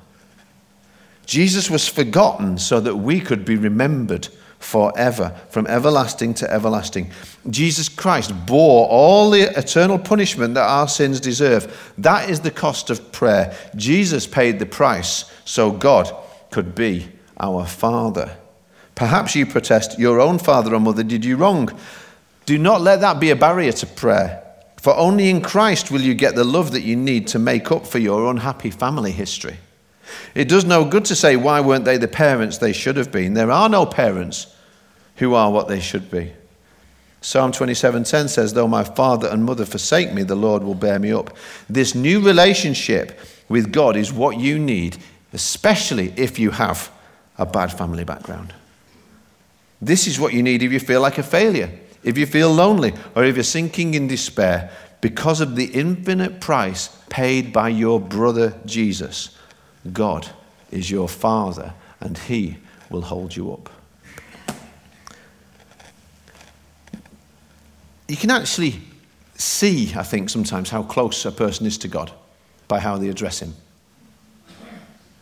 Jesus 1.26 1.70
was 1.70 1.88
forgotten 1.88 2.58
so 2.58 2.80
that 2.80 2.96
we 2.96 3.18
could 3.18 3.44
be 3.44 3.56
remembered 3.56 4.28
forever, 4.58 5.34
from 5.50 5.66
everlasting 5.66 6.34
to 6.34 6.50
everlasting. 6.50 7.10
Jesus 7.50 7.88
Christ 7.88 8.32
bore 8.46 8.88
all 8.88 9.30
the 9.30 9.58
eternal 9.58 9.98
punishment 9.98 10.54
that 10.54 10.68
our 10.68 10.88
sins 10.88 11.20
deserve. 11.20 11.92
That 11.98 12.30
is 12.30 12.40
the 12.40 12.50
cost 12.50 12.90
of 12.90 13.12
prayer. 13.12 13.56
Jesus 13.76 14.26
paid 14.26 14.58
the 14.58 14.66
price 14.66 15.30
so 15.44 15.70
God 15.70 16.14
could 16.50 16.74
be 16.74 17.08
our 17.38 17.66
Father. 17.66 18.36
Perhaps 18.94 19.34
you 19.34 19.44
protest, 19.44 19.98
Your 19.98 20.20
own 20.20 20.38
father 20.38 20.74
or 20.74 20.80
mother 20.80 21.02
did 21.02 21.24
you 21.24 21.36
wrong. 21.36 21.68
Do 22.46 22.58
not 22.58 22.80
let 22.80 23.00
that 23.00 23.18
be 23.18 23.30
a 23.30 23.36
barrier 23.36 23.72
to 23.72 23.86
prayer. 23.86 24.43
For 24.84 24.94
only 24.98 25.30
in 25.30 25.40
Christ 25.40 25.90
will 25.90 26.02
you 26.02 26.12
get 26.12 26.34
the 26.34 26.44
love 26.44 26.72
that 26.72 26.82
you 26.82 26.94
need 26.94 27.26
to 27.28 27.38
make 27.38 27.72
up 27.72 27.86
for 27.86 27.98
your 27.98 28.30
unhappy 28.30 28.68
family 28.68 29.12
history. 29.12 29.56
It 30.34 30.46
does 30.46 30.66
no 30.66 30.84
good 30.84 31.06
to 31.06 31.16
say, 31.16 31.36
why 31.36 31.62
weren't 31.62 31.86
they 31.86 31.96
the 31.96 32.06
parents 32.06 32.58
they 32.58 32.74
should 32.74 32.98
have 32.98 33.10
been? 33.10 33.32
There 33.32 33.50
are 33.50 33.70
no 33.70 33.86
parents 33.86 34.54
who 35.16 35.32
are 35.32 35.50
what 35.50 35.68
they 35.68 35.80
should 35.80 36.10
be. 36.10 36.34
Psalm 37.22 37.50
27:10 37.50 38.28
says, 38.28 38.52
Though 38.52 38.68
my 38.68 38.84
father 38.84 39.26
and 39.26 39.42
mother 39.46 39.64
forsake 39.64 40.12
me, 40.12 40.22
the 40.22 40.34
Lord 40.34 40.62
will 40.62 40.74
bear 40.74 40.98
me 40.98 41.12
up. 41.12 41.34
This 41.66 41.94
new 41.94 42.20
relationship 42.20 43.18
with 43.48 43.72
God 43.72 43.96
is 43.96 44.12
what 44.12 44.36
you 44.36 44.58
need, 44.58 44.98
especially 45.32 46.12
if 46.18 46.38
you 46.38 46.50
have 46.50 46.90
a 47.38 47.46
bad 47.46 47.72
family 47.72 48.04
background. 48.04 48.52
This 49.80 50.06
is 50.06 50.20
what 50.20 50.34
you 50.34 50.42
need 50.42 50.62
if 50.62 50.72
you 50.72 50.78
feel 50.78 51.00
like 51.00 51.16
a 51.16 51.22
failure 51.22 51.70
if 52.04 52.18
you 52.18 52.26
feel 52.26 52.52
lonely, 52.52 52.92
or 53.16 53.24
if 53.24 53.34
you're 53.34 53.42
sinking 53.42 53.94
in 53.94 54.06
despair, 54.06 54.70
because 55.00 55.40
of 55.40 55.56
the 55.56 55.66
infinite 55.66 56.40
price 56.40 56.88
paid 57.08 57.52
by 57.52 57.68
your 57.68 57.98
brother 58.00 58.54
Jesus, 58.64 59.36
God 59.92 60.28
is 60.70 60.90
your 60.90 61.08
Father, 61.08 61.74
and 62.00 62.16
He 62.16 62.58
will 62.90 63.02
hold 63.02 63.34
you 63.34 63.52
up. 63.52 63.70
You 68.06 68.16
can 68.16 68.30
actually 68.30 68.80
see, 69.34 69.92
I 69.96 70.02
think, 70.02 70.28
sometimes 70.30 70.70
how 70.70 70.82
close 70.82 71.24
a 71.24 71.32
person 71.32 71.66
is 71.66 71.78
to 71.78 71.88
God 71.88 72.12
by 72.68 72.80
how 72.80 72.98
they 72.98 73.08
address 73.08 73.40
Him. 73.40 73.54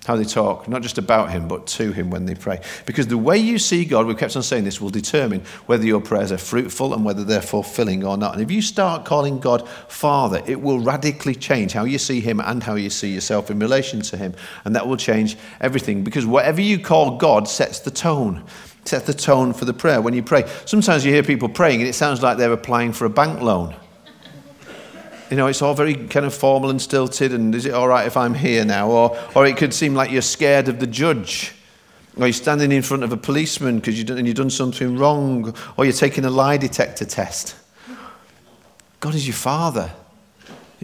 How 0.05 0.17
they 0.17 0.25
talk, 0.25 0.67
not 0.67 0.83
just 0.83 0.99
about 0.99 1.31
Him, 1.31 1.47
but 1.47 1.67
to 1.69 1.93
Him 1.93 2.11
when 2.11 2.27
they 2.27 2.35
pray. 2.35 2.61
Because 2.87 3.07
the 3.07 3.19
way 3.19 3.39
you 3.39 3.59
see 3.59 3.85
God, 3.85 4.07
we've 4.07 4.19
kept 4.19 4.37
on 4.37 4.43
saying 4.43 4.65
this, 4.65 4.81
will 4.81 4.91
determine 4.91 5.43
whether 5.67 5.85
your 5.85 6.01
prayers 6.01 6.33
are 6.33 6.39
fruitful 6.39 6.93
and 6.93 7.05
whether 7.05 7.23
they're 7.23 7.41
fulfilling 7.41 8.05
or 8.05 8.17
not. 8.17 8.35
And 8.35 8.43
if 8.43 8.51
you 8.51 8.63
start 8.63 9.05
calling 9.05 9.39
God 9.39 9.69
Father, 9.89 10.43
it 10.45 10.61
will 10.61 10.81
radically 10.81 11.37
change 11.37 11.73
how 11.73 11.85
you 11.85 11.99
see 11.99 12.21
Him 12.21 12.41
and 12.41 12.63
how 12.63 12.75
you 12.75 12.91
see 12.91 13.15
yourself 13.15 13.51
in 13.51 13.61
relation 13.61 14.01
to 14.03 14.17
Him. 14.17 14.35
And 14.65 14.75
that 14.75 14.89
will 14.89 14.97
change 14.97 15.37
everything. 15.61 16.03
Because 16.03 16.27
whatever 16.27 16.61
you 16.61 16.81
call 16.81 17.17
God 17.19 17.47
sets 17.47 17.79
the 17.79 17.91
tone. 17.93 18.45
Sets 18.85 19.07
the 19.07 19.15
tone 19.15 19.53
for 19.53 19.65
the 19.65 19.73
prayer 19.73 20.01
when 20.01 20.15
you 20.15 20.25
pray. 20.25 20.51
Sometimes 20.65 21.05
you 21.05 21.13
hear 21.13 21.23
people 21.23 21.49
praying 21.49 21.81
and 21.81 21.89
it 21.89 21.93
sounds 21.93 22.21
like 22.21 22.39
they're 22.39 22.53
applying 22.53 22.93
for 22.93 23.05
a 23.05 23.11
bank 23.11 23.41
loan. 23.41 23.77
You 25.33 25.37
know, 25.37 25.47
it's 25.47 25.63
all 25.63 25.73
very 25.73 25.95
kind 25.95 26.27
of 26.27 26.35
formal 26.35 26.69
and 26.69 26.79
stilted, 26.79 27.33
and 27.33 27.55
is 27.55 27.65
it 27.65 27.73
all 27.73 27.89
right 27.89 28.07
if 28.07 28.19
I'm 28.19 28.35
here 28.35 28.67
now? 28.67 28.91
Or, 28.91 29.19
or 29.35 29.47
it 29.47 29.57
could 29.57 29.73
seem 29.73 29.95
like 29.95 30.11
you're 30.11 30.21
scared 30.21 30.69
of 30.69 30.79
the 30.79 30.87
judge. 30.87 31.55
Or 32.19 32.27
you're 32.27 32.35
standing 32.35 32.71
in 32.71 32.83
front 32.83 33.03
of 33.03 33.13
a 33.13 33.17
policeman 33.17 33.77
because 33.77 33.97
you've 33.97 34.09
done, 34.09 34.27
you've 34.27 34.37
done 34.37 34.51
something 34.51 34.99
wrong. 34.99 35.57
Or 35.79 35.87
you're 35.87 35.95
taking 35.95 36.27
a 36.27 36.31
lie 36.31 36.59
detector 36.59 37.07
test. 37.07 37.57
God 39.01 39.15
is 39.15 39.27
your 39.27 39.33
father. 39.33 39.91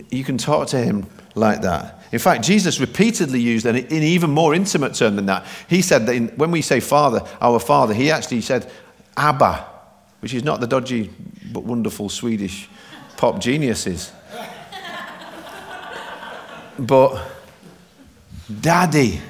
You 0.08 0.24
can 0.24 0.38
talk 0.38 0.68
to 0.68 0.78
him 0.78 1.04
like 1.34 1.60
that. 1.60 2.02
In 2.10 2.18
fact, 2.18 2.42
Jesus 2.42 2.80
repeatedly 2.80 3.40
used 3.40 3.66
an, 3.66 3.76
an 3.76 3.92
even 3.92 4.30
more 4.30 4.54
intimate 4.54 4.94
term 4.94 5.16
than 5.16 5.26
that. 5.26 5.44
He 5.68 5.82
said 5.82 6.06
that 6.06 6.14
in, 6.14 6.28
when 6.38 6.50
we 6.50 6.62
say 6.62 6.80
father, 6.80 7.20
our 7.42 7.60
father, 7.60 7.92
he 7.92 8.10
actually 8.10 8.40
said 8.40 8.72
Abba, 9.14 9.66
which 10.20 10.32
is 10.32 10.42
not 10.42 10.60
the 10.60 10.66
dodgy 10.66 11.10
but 11.52 11.64
wonderful 11.64 12.08
Swedish 12.08 12.70
pop 13.18 13.40
geniuses 13.40 14.12
but 16.78 17.20
daddy, 18.60 19.20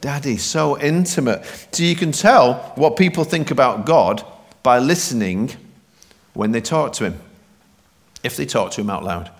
daddy, 0.00 0.36
so 0.36 0.78
intimate. 0.78 1.44
So 1.72 1.82
you 1.82 1.94
can 1.94 2.12
tell 2.12 2.54
what 2.76 2.96
people 2.96 3.24
think 3.24 3.50
about 3.50 3.86
God 3.86 4.24
by 4.62 4.78
listening 4.78 5.52
when 6.34 6.52
they 6.52 6.60
talk 6.60 6.92
to 6.94 7.04
him, 7.04 7.20
if 8.22 8.36
they 8.36 8.46
talk 8.46 8.72
to 8.72 8.80
him 8.80 8.90
out 8.90 9.04
loud. 9.04 9.30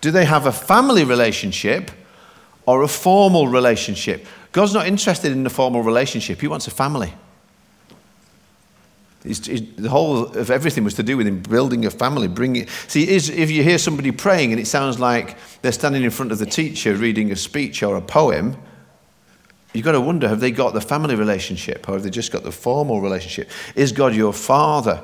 Do 0.00 0.10
they 0.10 0.24
have 0.24 0.46
a 0.46 0.52
family 0.52 1.04
relationship 1.04 1.90
or 2.66 2.82
a 2.82 2.88
formal 2.88 3.48
relationship? 3.48 4.26
God's 4.52 4.72
not 4.72 4.86
interested 4.86 5.32
in 5.32 5.46
a 5.46 5.50
formal 5.50 5.82
relationship, 5.82 6.40
He 6.40 6.48
wants 6.48 6.66
a 6.66 6.70
family. 6.70 7.12
It's, 9.24 9.48
it's, 9.48 9.62
the 9.76 9.90
whole 9.90 10.26
of 10.26 10.50
everything 10.50 10.82
was 10.82 10.94
to 10.94 11.02
do 11.02 11.16
with 11.16 11.26
him 11.26 11.40
building 11.40 11.84
a 11.84 11.90
family, 11.90 12.26
bringing. 12.26 12.66
See, 12.88 13.06
is, 13.06 13.28
if 13.28 13.50
you 13.50 13.62
hear 13.62 13.76
somebody 13.76 14.12
praying 14.12 14.52
and 14.52 14.60
it 14.60 14.66
sounds 14.66 14.98
like 14.98 15.36
they're 15.60 15.72
standing 15.72 16.04
in 16.04 16.10
front 16.10 16.32
of 16.32 16.38
the 16.38 16.46
teacher 16.46 16.94
reading 16.94 17.30
a 17.30 17.36
speech 17.36 17.82
or 17.82 17.96
a 17.96 18.00
poem, 18.00 18.56
you've 19.74 19.84
got 19.84 19.92
to 19.92 20.00
wonder: 20.00 20.26
have 20.26 20.40
they 20.40 20.50
got 20.50 20.72
the 20.72 20.80
family 20.80 21.16
relationship, 21.16 21.86
or 21.86 21.92
have 21.92 22.02
they 22.02 22.10
just 22.10 22.32
got 22.32 22.44
the 22.44 22.52
formal 22.52 23.02
relationship? 23.02 23.50
Is 23.74 23.92
God 23.92 24.14
your 24.14 24.32
father? 24.32 25.02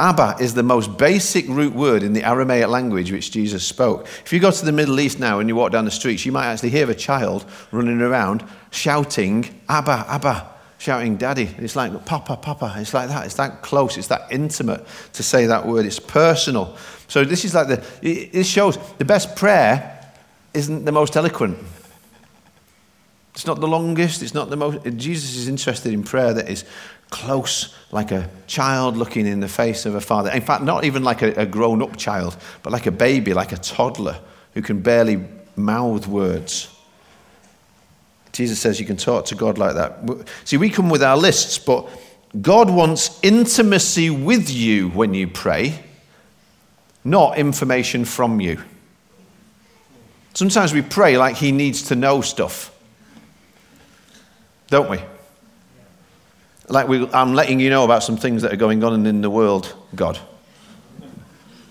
Abba 0.00 0.36
is 0.38 0.54
the 0.54 0.62
most 0.62 0.96
basic 0.96 1.48
root 1.48 1.74
word 1.74 2.04
in 2.04 2.12
the 2.12 2.22
Aramaic 2.22 2.68
language 2.68 3.10
which 3.10 3.32
Jesus 3.32 3.64
spoke. 3.64 4.06
If 4.24 4.32
you 4.32 4.38
go 4.38 4.52
to 4.52 4.64
the 4.64 4.70
Middle 4.70 5.00
East 5.00 5.18
now 5.18 5.40
and 5.40 5.48
you 5.48 5.56
walk 5.56 5.72
down 5.72 5.86
the 5.86 5.90
streets, 5.90 6.24
you 6.24 6.30
might 6.30 6.46
actually 6.46 6.70
hear 6.70 6.88
a 6.88 6.94
child 6.94 7.44
running 7.72 8.00
around 8.00 8.44
shouting, 8.70 9.60
Abba, 9.68 10.04
Abba 10.06 10.57
shouting 10.78 11.16
daddy. 11.16 11.54
It's 11.58 11.76
like 11.76 12.04
papa, 12.06 12.36
papa. 12.36 12.76
It's 12.78 12.94
like 12.94 13.08
that. 13.08 13.26
It's 13.26 13.34
that 13.34 13.62
close. 13.62 13.96
It's 13.96 14.08
that 14.08 14.28
intimate 14.30 14.86
to 15.14 15.22
say 15.22 15.46
that 15.46 15.66
word. 15.66 15.84
It's 15.84 16.00
personal. 16.00 16.76
So 17.08 17.24
this 17.24 17.44
is 17.44 17.54
like 17.54 17.68
the, 17.68 17.84
it 18.02 18.44
shows 18.44 18.78
the 18.98 19.04
best 19.04 19.36
prayer 19.36 20.12
isn't 20.54 20.84
the 20.84 20.92
most 20.92 21.16
eloquent. 21.16 21.58
It's 23.34 23.46
not 23.46 23.60
the 23.60 23.68
longest. 23.68 24.22
It's 24.22 24.34
not 24.34 24.50
the 24.50 24.56
most. 24.56 24.82
Jesus 24.96 25.36
is 25.36 25.48
interested 25.48 25.92
in 25.92 26.02
prayer 26.02 26.32
that 26.34 26.48
is 26.48 26.64
close, 27.10 27.74
like 27.92 28.10
a 28.10 28.28
child 28.46 28.96
looking 28.96 29.26
in 29.26 29.40
the 29.40 29.48
face 29.48 29.86
of 29.86 29.94
a 29.94 30.00
father. 30.00 30.30
In 30.30 30.42
fact, 30.42 30.62
not 30.62 30.84
even 30.84 31.02
like 31.02 31.22
a, 31.22 31.32
a 31.34 31.46
grown 31.46 31.82
up 31.82 31.96
child, 31.96 32.36
but 32.62 32.72
like 32.72 32.86
a 32.86 32.90
baby, 32.90 33.34
like 33.34 33.52
a 33.52 33.56
toddler 33.56 34.18
who 34.54 34.62
can 34.62 34.80
barely 34.80 35.24
mouth 35.56 36.06
words. 36.06 36.68
Jesus 38.38 38.60
says 38.60 38.78
you 38.78 38.86
can 38.86 38.96
talk 38.96 39.24
to 39.24 39.34
God 39.34 39.58
like 39.58 39.74
that. 39.74 39.98
See, 40.44 40.58
we 40.58 40.70
come 40.70 40.90
with 40.90 41.02
our 41.02 41.16
lists, 41.16 41.58
but 41.58 41.88
God 42.40 42.70
wants 42.70 43.18
intimacy 43.24 44.10
with 44.10 44.48
you 44.48 44.90
when 44.90 45.12
you 45.12 45.26
pray, 45.26 45.82
not 47.02 47.36
information 47.36 48.04
from 48.04 48.40
you. 48.40 48.62
Sometimes 50.34 50.72
we 50.72 50.82
pray 50.82 51.18
like 51.18 51.34
He 51.34 51.50
needs 51.50 51.82
to 51.88 51.96
know 51.96 52.20
stuff, 52.20 52.72
don't 54.68 54.88
we? 54.88 55.00
Like 56.68 56.86
we, 56.86 57.08
I'm 57.08 57.34
letting 57.34 57.58
you 57.58 57.70
know 57.70 57.82
about 57.82 58.04
some 58.04 58.16
things 58.16 58.42
that 58.42 58.52
are 58.52 58.56
going 58.56 58.84
on 58.84 59.04
in 59.04 59.20
the 59.20 59.30
world, 59.30 59.74
God, 59.96 60.16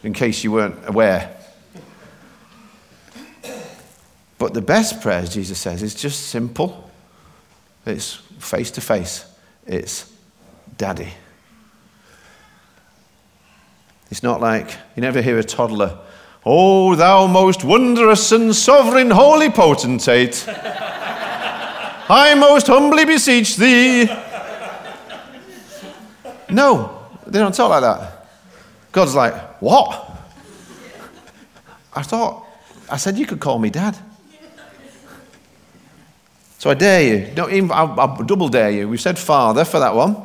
in 0.04 0.12
case 0.12 0.44
you 0.44 0.52
weren't 0.52 0.86
aware. 0.86 1.37
But 4.38 4.54
the 4.54 4.62
best 4.62 5.02
prayers, 5.02 5.34
Jesus 5.34 5.58
says, 5.58 5.82
is 5.82 5.96
just 5.96 6.28
simple. 6.28 6.90
It's 7.86 8.16
face 8.40 8.72
to 8.72 8.82
face. 8.82 9.26
It's 9.66 10.12
daddy. 10.78 11.14
It's 14.10 14.24
not 14.24 14.40
like 14.40 14.72
you 14.96 15.02
never 15.02 15.22
hear 15.22 15.38
a 15.38 15.44
toddler, 15.44 16.00
Oh, 16.46 16.96
thou 16.96 17.28
most 17.28 17.66
wondrous 17.66 18.32
and 18.32 18.56
sovereign 18.56 19.10
holy 19.12 19.50
potentate, 19.50 20.46
I 22.10 22.36
most 22.40 22.68
humbly 22.68 23.04
beseech 23.04 23.58
thee. 23.58 24.06
No, 26.50 27.06
they 27.26 27.40
don't 27.40 27.54
talk 27.54 27.70
like 27.70 27.82
that. 27.82 28.28
God's 28.94 29.14
like, 29.14 29.34
What? 29.62 30.10
I 31.94 32.02
thought, 32.02 32.46
I 32.90 32.96
said 32.96 33.18
you 33.18 33.26
could 33.26 33.42
call 33.42 33.60
me 33.60 33.70
dad. 33.70 33.98
So 36.58 36.70
I 36.70 36.74
dare 36.74 37.04
you. 37.04 37.34
Don't 37.36 37.52
even, 37.52 37.72
I'll, 37.72 38.00
I'll 38.00 38.24
double 38.24 38.50
dare 38.50 38.72
you. 38.72 38.90
We've 38.90 39.02
said 39.02 39.20
father 39.20 39.64
for 39.64 39.80
that 39.80 39.96
one. 39.96 40.18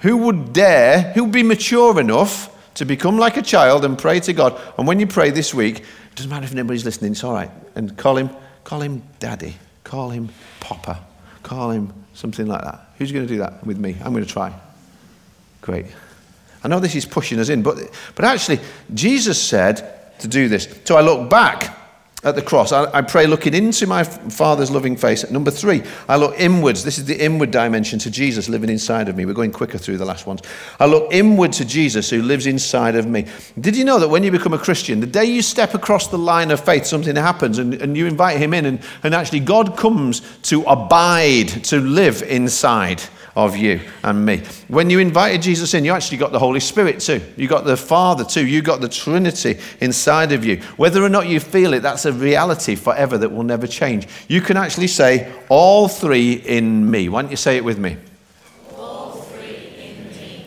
Who 0.00 0.16
would 0.18 0.52
dare, 0.52 1.12
who 1.12 1.24
would 1.24 1.32
be 1.32 1.42
mature 1.42 1.98
enough 2.00 2.52
to 2.74 2.84
become 2.84 3.18
like 3.18 3.36
a 3.36 3.42
child 3.42 3.84
and 3.84 3.98
pray 3.98 4.20
to 4.20 4.32
God? 4.32 4.60
And 4.78 4.86
when 4.86 5.00
you 5.00 5.06
pray 5.06 5.30
this 5.30 5.52
week, 5.52 5.80
it 5.80 6.14
doesn't 6.14 6.30
matter 6.30 6.44
if 6.44 6.52
anybody's 6.52 6.84
listening, 6.84 7.12
it's 7.12 7.24
all 7.24 7.34
right. 7.34 7.50
And 7.74 7.96
call 7.96 8.16
him, 8.16 8.30
call 8.64 8.80
him 8.80 9.02
daddy. 9.18 9.56
Call 9.84 10.10
him 10.10 10.30
papa. 10.60 11.00
Call 11.42 11.70
him 11.70 11.92
something 12.14 12.46
like 12.46 12.62
that. 12.62 12.88
Who's 12.98 13.12
going 13.12 13.26
to 13.26 13.32
do 13.32 13.38
that 13.38 13.64
with 13.64 13.78
me? 13.78 13.96
I'm 14.02 14.12
going 14.12 14.24
to 14.24 14.30
try. 14.30 14.52
Great. 15.60 15.86
I 16.64 16.68
know 16.68 16.80
this 16.80 16.94
is 16.94 17.04
pushing 17.04 17.38
us 17.38 17.50
in, 17.50 17.62
but, 17.62 17.78
but 18.14 18.24
actually, 18.24 18.60
Jesus 18.94 19.40
said 19.40 20.18
to 20.20 20.26
do 20.26 20.48
this. 20.48 20.68
So 20.84 20.96
I 20.96 21.02
look 21.02 21.30
back 21.30 21.76
at 22.26 22.34
the 22.34 22.42
cross. 22.42 22.72
I, 22.72 22.90
I, 22.92 23.02
pray 23.02 23.26
looking 23.26 23.54
into 23.54 23.86
my 23.86 24.02
Father's 24.02 24.68
loving 24.68 24.96
face. 24.96 25.28
Number 25.30 25.52
three, 25.52 25.84
I 26.08 26.16
look 26.16 26.34
inwards. 26.36 26.82
This 26.82 26.98
is 26.98 27.04
the 27.04 27.24
inward 27.24 27.52
dimension 27.52 28.00
to 28.00 28.10
Jesus 28.10 28.48
living 28.48 28.68
inside 28.68 29.08
of 29.08 29.16
me. 29.16 29.24
We're 29.24 29.32
going 29.32 29.52
quicker 29.52 29.78
through 29.78 29.98
the 29.98 30.04
last 30.04 30.26
ones. 30.26 30.42
I 30.80 30.86
look 30.86 31.12
inward 31.12 31.52
to 31.52 31.64
Jesus 31.64 32.10
who 32.10 32.22
lives 32.22 32.48
inside 32.48 32.96
of 32.96 33.06
me. 33.06 33.26
Did 33.60 33.76
you 33.76 33.84
know 33.84 34.00
that 34.00 34.08
when 34.08 34.24
you 34.24 34.32
become 34.32 34.52
a 34.52 34.58
Christian, 34.58 34.98
the 34.98 35.06
day 35.06 35.24
you 35.24 35.40
step 35.40 35.72
across 35.74 36.08
the 36.08 36.18
line 36.18 36.50
of 36.50 36.58
faith, 36.58 36.84
something 36.84 37.14
happens 37.14 37.58
and, 37.58 37.74
and 37.74 37.96
you 37.96 38.06
invite 38.06 38.38
him 38.38 38.52
in, 38.52 38.66
and, 38.66 38.80
and 39.04 39.14
actually 39.14 39.40
God 39.40 39.76
comes 39.76 40.20
to 40.42 40.64
abide, 40.64 41.48
to 41.66 41.78
live 41.78 42.22
inside 42.24 43.00
of 43.36 43.54
you 43.54 43.80
and 44.02 44.24
me. 44.24 44.42
When 44.68 44.88
you 44.88 44.98
invited 44.98 45.42
Jesus 45.42 45.74
in, 45.74 45.84
you 45.84 45.92
actually 45.92 46.16
got 46.16 46.32
the 46.32 46.38
Holy 46.38 46.58
Spirit 46.58 47.00
too. 47.00 47.20
You 47.36 47.46
got 47.46 47.64
the 47.64 47.76
Father 47.76 48.24
too. 48.24 48.46
You 48.46 48.62
got 48.62 48.80
the 48.80 48.88
Trinity 48.88 49.58
inside 49.80 50.32
of 50.32 50.44
you. 50.44 50.56
Whether 50.78 51.04
or 51.04 51.10
not 51.10 51.28
you 51.28 51.38
feel 51.38 51.74
it, 51.74 51.80
that's 51.80 52.06
a 52.06 52.12
reality 52.12 52.74
forever 52.74 53.18
that 53.18 53.28
will 53.28 53.44
never 53.44 53.66
change. 53.66 54.08
You 54.26 54.40
can 54.40 54.56
actually 54.56 54.88
say, 54.88 55.30
All 55.50 55.86
three 55.86 56.32
in 56.32 56.90
me. 56.90 57.10
Why 57.10 57.22
don't 57.22 57.30
you 57.30 57.36
say 57.36 57.58
it 57.58 57.64
with 57.64 57.78
me? 57.78 57.98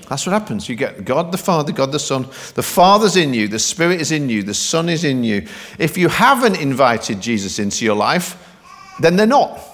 That's 0.10 0.25
what 0.25 0.34
happens. 0.34 0.67
You 0.67 0.75
get 0.75 1.06
God 1.06 1.32
the 1.32 1.38
Father, 1.38 1.71
God 1.71 1.91
the 1.91 1.99
Son. 1.99 2.23
The 2.56 2.63
Father's 2.63 3.15
in 3.15 3.32
you, 3.36 3.47
the 3.47 3.60
Spirit 3.60 4.02
is 4.02 4.12
in 4.12 4.28
you, 4.28 4.41
the 4.41 4.56
Son 4.56 4.89
is 4.89 5.04
in 5.04 5.23
you. 5.23 5.47
If 5.78 5.99
you 5.99 6.08
haven't 6.08 6.60
invited 6.60 7.21
Jesus 7.21 7.60
into 7.60 7.86
your 7.86 7.95
life, 7.95 8.36
then 8.99 9.15
they're 9.15 9.28
not. 9.28 9.68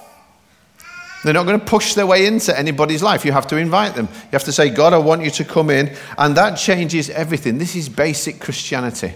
They're 1.24 1.34
not 1.34 1.46
going 1.46 1.58
to 1.58 1.64
push 1.64 1.94
their 1.94 2.06
way 2.06 2.26
into 2.26 2.56
anybody's 2.56 3.02
life. 3.02 3.24
You 3.24 3.32
have 3.32 3.46
to 3.48 3.56
invite 3.56 3.94
them. 3.94 4.08
You 4.12 4.30
have 4.32 4.44
to 4.44 4.52
say, 4.52 4.70
God, 4.70 4.92
I 4.92 4.98
want 4.98 5.22
you 5.22 5.30
to 5.30 5.44
come 5.44 5.70
in. 5.70 5.94
And 6.18 6.36
that 6.36 6.56
changes 6.56 7.10
everything. 7.10 7.58
This 7.58 7.74
is 7.74 7.88
basic 7.88 8.40
Christianity. 8.40 9.14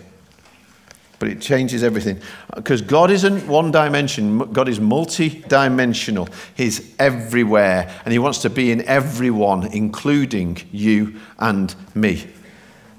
But 1.19 1.29
it 1.29 1.41
changes 1.41 1.85
everything. 1.85 2.19
Because 2.55 2.81
God 2.81 3.11
isn't 3.11 3.47
one 3.47 3.71
dimension, 3.71 4.39
God 4.53 4.69
is 4.69 4.81
multi 4.81 5.45
dimensional. 5.49 6.29
He's 6.57 6.95
everywhere. 6.99 7.95
And 8.05 8.13
He 8.13 8.19
wants 8.19 8.39
to 8.39 8.51
be 8.51 8.73
in 8.73 8.83
everyone, 8.87 9.67
including 9.73 10.59
you 10.73 11.21
and 11.39 11.75
me. 11.95 12.27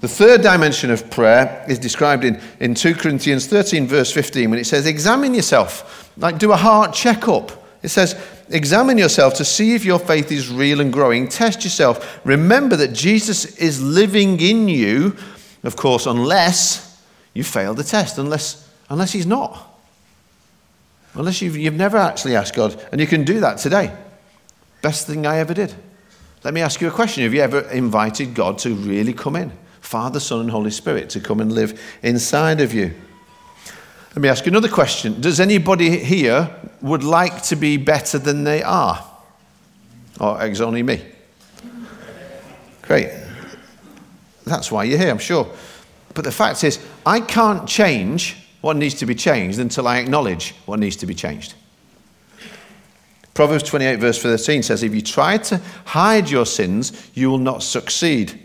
The 0.01 0.07
third 0.07 0.41
dimension 0.41 0.89
of 0.89 1.09
prayer 1.11 1.65
is 1.67 1.79
described 1.79 2.23
in, 2.23 2.39
in 2.59 2.75
2 2.75 2.95
Corinthians 2.95 3.47
13, 3.47 3.87
verse 3.87 4.11
15, 4.11 4.49
when 4.49 4.59
it 4.59 4.65
says, 4.65 4.85
Examine 4.85 5.33
yourself, 5.33 6.11
like 6.17 6.37
do 6.37 6.51
a 6.51 6.57
heart 6.57 6.93
checkup 6.93 7.60
It 7.83 7.89
says, 7.89 8.15
Examine 8.49 8.97
yourself 8.97 9.35
to 9.35 9.45
see 9.45 9.75
if 9.75 9.85
your 9.85 9.99
faith 9.99 10.31
is 10.31 10.49
real 10.49 10.81
and 10.81 10.91
growing. 10.91 11.27
Test 11.27 11.63
yourself. 11.63 12.19
Remember 12.25 12.75
that 12.75 12.93
Jesus 12.93 13.57
is 13.57 13.81
living 13.81 14.39
in 14.39 14.67
you, 14.67 15.15
of 15.63 15.75
course, 15.75 16.05
unless 16.05 17.01
you 17.33 17.43
fail 17.43 17.73
the 17.73 17.83
test, 17.83 18.17
unless, 18.17 18.69
unless 18.89 19.13
He's 19.13 19.25
not. 19.25 19.67
Unless 21.13 21.41
you've, 21.41 21.57
you've 21.57 21.73
never 21.73 21.97
actually 21.97 22.35
asked 22.35 22.55
God, 22.55 22.81
and 22.91 23.01
you 23.01 23.07
can 23.07 23.23
do 23.23 23.39
that 23.41 23.57
today. 23.57 23.93
Best 24.81 25.07
thing 25.07 25.25
I 25.25 25.37
ever 25.37 25.53
did. 25.53 25.73
Let 26.43 26.53
me 26.53 26.61
ask 26.61 26.81
you 26.81 26.87
a 26.87 26.91
question 26.91 27.23
Have 27.23 27.33
you 27.33 27.41
ever 27.41 27.61
invited 27.69 28.33
God 28.33 28.57
to 28.59 28.73
really 28.73 29.13
come 29.13 29.35
in? 29.35 29.51
Father, 29.79 30.19
Son, 30.19 30.39
and 30.41 30.51
Holy 30.51 30.71
Spirit 30.71 31.09
to 31.11 31.19
come 31.19 31.39
and 31.39 31.51
live 31.51 31.81
inside 32.03 32.61
of 32.61 32.73
you. 32.73 32.93
Let 34.11 34.21
me 34.21 34.27
ask 34.27 34.45
you 34.45 34.51
another 34.51 34.67
question. 34.67 35.21
Does 35.21 35.39
anybody 35.39 35.97
here 35.97 36.53
would 36.81 37.03
like 37.03 37.43
to 37.43 37.55
be 37.55 37.77
better 37.77 38.17
than 38.17 38.43
they 38.43 38.61
are? 38.61 39.07
Or 40.19 40.43
it's 40.43 40.59
only 40.59 40.83
me? 40.83 41.01
Great. 42.81 43.09
That's 44.45 44.69
why 44.69 44.83
you're 44.83 44.97
here, 44.97 45.11
I'm 45.11 45.17
sure. 45.17 45.49
But 46.13 46.25
the 46.25 46.31
fact 46.31 46.63
is, 46.65 46.85
I 47.05 47.21
can't 47.21 47.67
change 47.69 48.35
what 48.59 48.75
needs 48.75 48.95
to 48.95 49.05
be 49.05 49.15
changed 49.15 49.59
until 49.59 49.87
I 49.87 49.99
acknowledge 49.99 50.55
what 50.65 50.79
needs 50.79 50.97
to 50.97 51.05
be 51.05 51.15
changed. 51.15 51.53
Proverbs 53.33 53.63
28, 53.63 53.95
verse 53.95 54.21
13 54.21 54.61
says, 54.61 54.83
If 54.83 54.93
you 54.93 55.01
try 55.01 55.37
to 55.37 55.61
hide 55.85 56.29
your 56.29 56.45
sins, 56.45 57.09
you 57.13 57.29
will 57.29 57.37
not 57.37 57.63
succeed. 57.63 58.37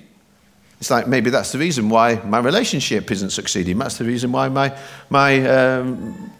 It's 0.81 0.91
like 0.91 1.09
maybe 1.09 1.31
that's 1.31 1.53
the 1.53 1.59
reason 1.59 1.89
why 1.89 2.17
my 2.17 2.39
relationship 2.39 3.11
isn't 3.11 3.31
succeeding. 3.31 3.79
That's 3.79 3.99
the 3.99 4.05
reason 4.05 4.33
why 4.33 4.49
my, 4.49 4.77
my 5.09 5.47
um, 5.49 6.31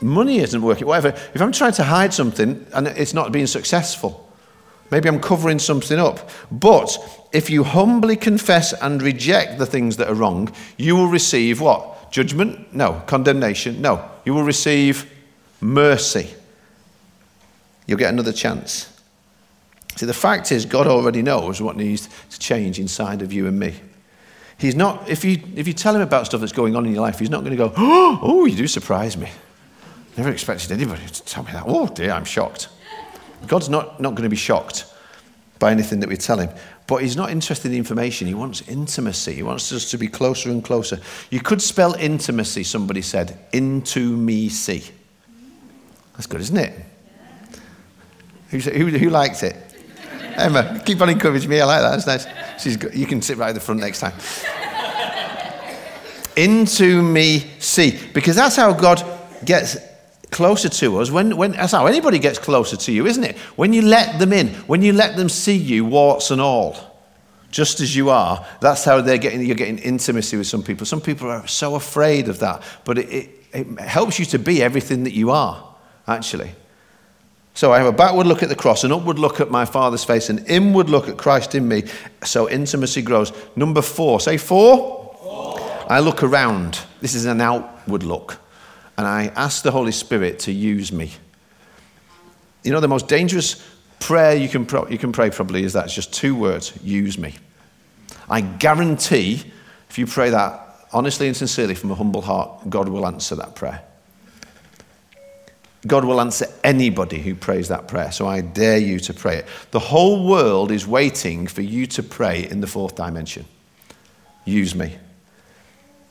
money 0.00 0.38
isn't 0.38 0.62
working, 0.62 0.86
whatever. 0.86 1.08
If 1.34 1.42
I'm 1.42 1.52
trying 1.52 1.72
to 1.72 1.84
hide 1.84 2.14
something 2.14 2.66
and 2.72 2.88
it's 2.88 3.12
not 3.12 3.30
being 3.30 3.46
successful, 3.46 4.26
maybe 4.90 5.08
I'm 5.08 5.20
covering 5.20 5.58
something 5.58 5.98
up. 5.98 6.30
But 6.50 6.96
if 7.32 7.50
you 7.50 7.62
humbly 7.62 8.16
confess 8.16 8.72
and 8.72 9.02
reject 9.02 9.58
the 9.58 9.66
things 9.66 9.98
that 9.98 10.08
are 10.08 10.14
wrong, 10.14 10.52
you 10.78 10.96
will 10.96 11.08
receive 11.08 11.60
what? 11.60 12.10
Judgment? 12.10 12.72
No. 12.74 13.02
Condemnation? 13.06 13.82
No. 13.82 14.08
You 14.24 14.32
will 14.32 14.44
receive 14.44 15.12
mercy. 15.60 16.30
You'll 17.86 17.98
get 17.98 18.12
another 18.12 18.32
chance. 18.32 18.87
See, 19.98 20.06
the 20.06 20.14
fact 20.14 20.52
is, 20.52 20.64
God 20.64 20.86
already 20.86 21.22
knows 21.22 21.60
what 21.60 21.76
needs 21.76 22.08
to 22.30 22.38
change 22.38 22.78
inside 22.78 23.20
of 23.20 23.32
you 23.32 23.48
and 23.48 23.58
me. 23.58 23.74
He's 24.56 24.76
not, 24.76 25.08
if 25.08 25.24
you, 25.24 25.42
if 25.56 25.66
you 25.66 25.72
tell 25.72 25.92
him 25.92 26.02
about 26.02 26.26
stuff 26.26 26.38
that's 26.38 26.52
going 26.52 26.76
on 26.76 26.86
in 26.86 26.92
your 26.92 27.02
life, 27.02 27.18
he's 27.18 27.30
not 27.30 27.40
going 27.40 27.50
to 27.50 27.56
go, 27.56 27.72
oh, 27.76 28.46
you 28.46 28.54
do 28.54 28.68
surprise 28.68 29.16
me. 29.16 29.28
Never 30.16 30.30
expected 30.30 30.70
anybody 30.70 31.04
to 31.04 31.24
tell 31.24 31.42
me 31.42 31.50
that. 31.50 31.64
Oh, 31.66 31.88
dear, 31.88 32.12
I'm 32.12 32.24
shocked. 32.24 32.68
God's 33.48 33.68
not, 33.68 34.00
not 34.00 34.10
going 34.10 34.22
to 34.22 34.28
be 34.28 34.36
shocked 34.36 34.86
by 35.58 35.72
anything 35.72 35.98
that 35.98 36.08
we 36.08 36.16
tell 36.16 36.38
him. 36.38 36.50
But 36.86 37.02
he's 37.02 37.16
not 37.16 37.30
interested 37.30 37.72
in 37.72 37.78
information. 37.78 38.28
He 38.28 38.34
wants 38.34 38.62
intimacy. 38.68 39.34
He 39.34 39.42
wants 39.42 39.72
us 39.72 39.90
to 39.90 39.98
be 39.98 40.06
closer 40.06 40.48
and 40.48 40.62
closer. 40.62 41.00
You 41.30 41.40
could 41.40 41.60
spell 41.60 41.94
intimacy, 41.94 42.62
somebody 42.62 43.02
said, 43.02 43.36
into 43.52 44.16
me 44.16 44.48
see. 44.48 44.84
That's 46.12 46.26
good, 46.26 46.40
isn't 46.42 46.56
it? 46.56 46.72
Who, 48.50 48.58
who, 48.58 48.86
who 48.96 49.10
liked 49.10 49.42
it? 49.42 49.56
Emma, 50.38 50.82
keep 50.84 51.00
on 51.00 51.08
encouraging 51.08 51.50
me. 51.50 51.60
I 51.60 51.64
like 51.64 51.80
that. 51.80 51.90
That's 51.90 52.06
nice. 52.06 52.62
She's 52.62 52.76
good. 52.76 52.94
You 52.94 53.06
can 53.06 53.20
sit 53.22 53.38
right 53.38 53.48
at 53.48 53.54
the 53.54 53.60
front 53.60 53.80
next 53.80 54.00
time. 54.00 54.14
Into 56.36 57.02
me 57.02 57.50
see. 57.58 57.98
Because 58.14 58.36
that's 58.36 58.56
how 58.56 58.72
God 58.72 59.02
gets 59.44 59.76
closer 60.30 60.68
to 60.68 60.98
us. 60.98 61.10
When, 61.10 61.36
when, 61.36 61.52
that's 61.52 61.72
how 61.72 61.86
anybody 61.86 62.18
gets 62.18 62.38
closer 62.38 62.76
to 62.76 62.92
you, 62.92 63.06
isn't 63.06 63.24
it? 63.24 63.36
When 63.56 63.72
you 63.72 63.82
let 63.82 64.18
them 64.18 64.32
in, 64.32 64.48
when 64.66 64.82
you 64.82 64.92
let 64.92 65.16
them 65.16 65.28
see 65.28 65.56
you, 65.56 65.84
warts 65.84 66.30
and 66.30 66.40
all, 66.40 66.76
just 67.50 67.80
as 67.80 67.96
you 67.96 68.10
are, 68.10 68.46
that's 68.60 68.84
how 68.84 69.00
they're 69.00 69.18
getting, 69.18 69.42
you're 69.42 69.56
getting 69.56 69.78
intimacy 69.78 70.36
with 70.36 70.46
some 70.46 70.62
people. 70.62 70.86
Some 70.86 71.00
people 71.00 71.30
are 71.30 71.46
so 71.46 71.74
afraid 71.74 72.28
of 72.28 72.40
that, 72.40 72.62
but 72.84 72.98
it, 72.98 73.08
it, 73.08 73.30
it 73.52 73.80
helps 73.80 74.18
you 74.18 74.26
to 74.26 74.38
be 74.38 74.62
everything 74.62 75.04
that 75.04 75.14
you 75.14 75.30
are, 75.30 75.74
actually. 76.06 76.52
So 77.58 77.72
I 77.72 77.78
have 77.78 77.88
a 77.88 77.92
backward 77.92 78.28
look 78.28 78.44
at 78.44 78.48
the 78.48 78.54
cross, 78.54 78.84
an 78.84 78.92
upward 78.92 79.18
look 79.18 79.40
at 79.40 79.50
my 79.50 79.64
Father's 79.64 80.04
face, 80.04 80.30
an 80.30 80.46
inward 80.46 80.88
look 80.88 81.08
at 81.08 81.16
Christ 81.16 81.56
in 81.56 81.66
me. 81.66 81.82
So 82.22 82.48
intimacy 82.48 83.02
grows. 83.02 83.32
Number 83.56 83.82
four, 83.82 84.20
say 84.20 84.36
four. 84.36 85.12
four. 85.20 85.58
I 85.90 85.98
look 85.98 86.22
around. 86.22 86.78
This 87.00 87.16
is 87.16 87.24
an 87.24 87.40
outward 87.40 88.04
look. 88.04 88.38
And 88.96 89.08
I 89.08 89.32
ask 89.34 89.64
the 89.64 89.72
Holy 89.72 89.90
Spirit 89.90 90.38
to 90.40 90.52
use 90.52 90.92
me. 90.92 91.10
You 92.62 92.70
know, 92.70 92.78
the 92.78 92.86
most 92.86 93.08
dangerous 93.08 93.60
prayer 93.98 94.36
you 94.36 94.48
can, 94.48 94.64
pro- 94.64 94.86
you 94.86 94.96
can 94.96 95.10
pray 95.10 95.28
probably 95.28 95.64
is 95.64 95.72
that 95.72 95.86
it's 95.86 95.94
just 95.96 96.12
two 96.12 96.36
words 96.36 96.78
use 96.84 97.18
me. 97.18 97.34
I 98.30 98.40
guarantee 98.40 99.42
if 99.90 99.98
you 99.98 100.06
pray 100.06 100.30
that 100.30 100.86
honestly 100.92 101.26
and 101.26 101.36
sincerely 101.36 101.74
from 101.74 101.90
a 101.90 101.96
humble 101.96 102.22
heart, 102.22 102.70
God 102.70 102.88
will 102.88 103.04
answer 103.04 103.34
that 103.34 103.56
prayer. 103.56 103.82
God 105.86 106.04
will 106.04 106.20
answer 106.20 106.46
anybody 106.64 107.18
who 107.20 107.34
prays 107.34 107.68
that 107.68 107.86
prayer. 107.86 108.10
So 108.10 108.26
I 108.26 108.40
dare 108.40 108.78
you 108.78 108.98
to 109.00 109.14
pray 109.14 109.36
it. 109.38 109.46
The 109.70 109.78
whole 109.78 110.26
world 110.26 110.72
is 110.72 110.86
waiting 110.86 111.46
for 111.46 111.62
you 111.62 111.86
to 111.86 112.02
pray 112.02 112.48
in 112.48 112.60
the 112.60 112.66
fourth 112.66 112.96
dimension. 112.96 113.44
Use 114.44 114.74
me. 114.74 114.96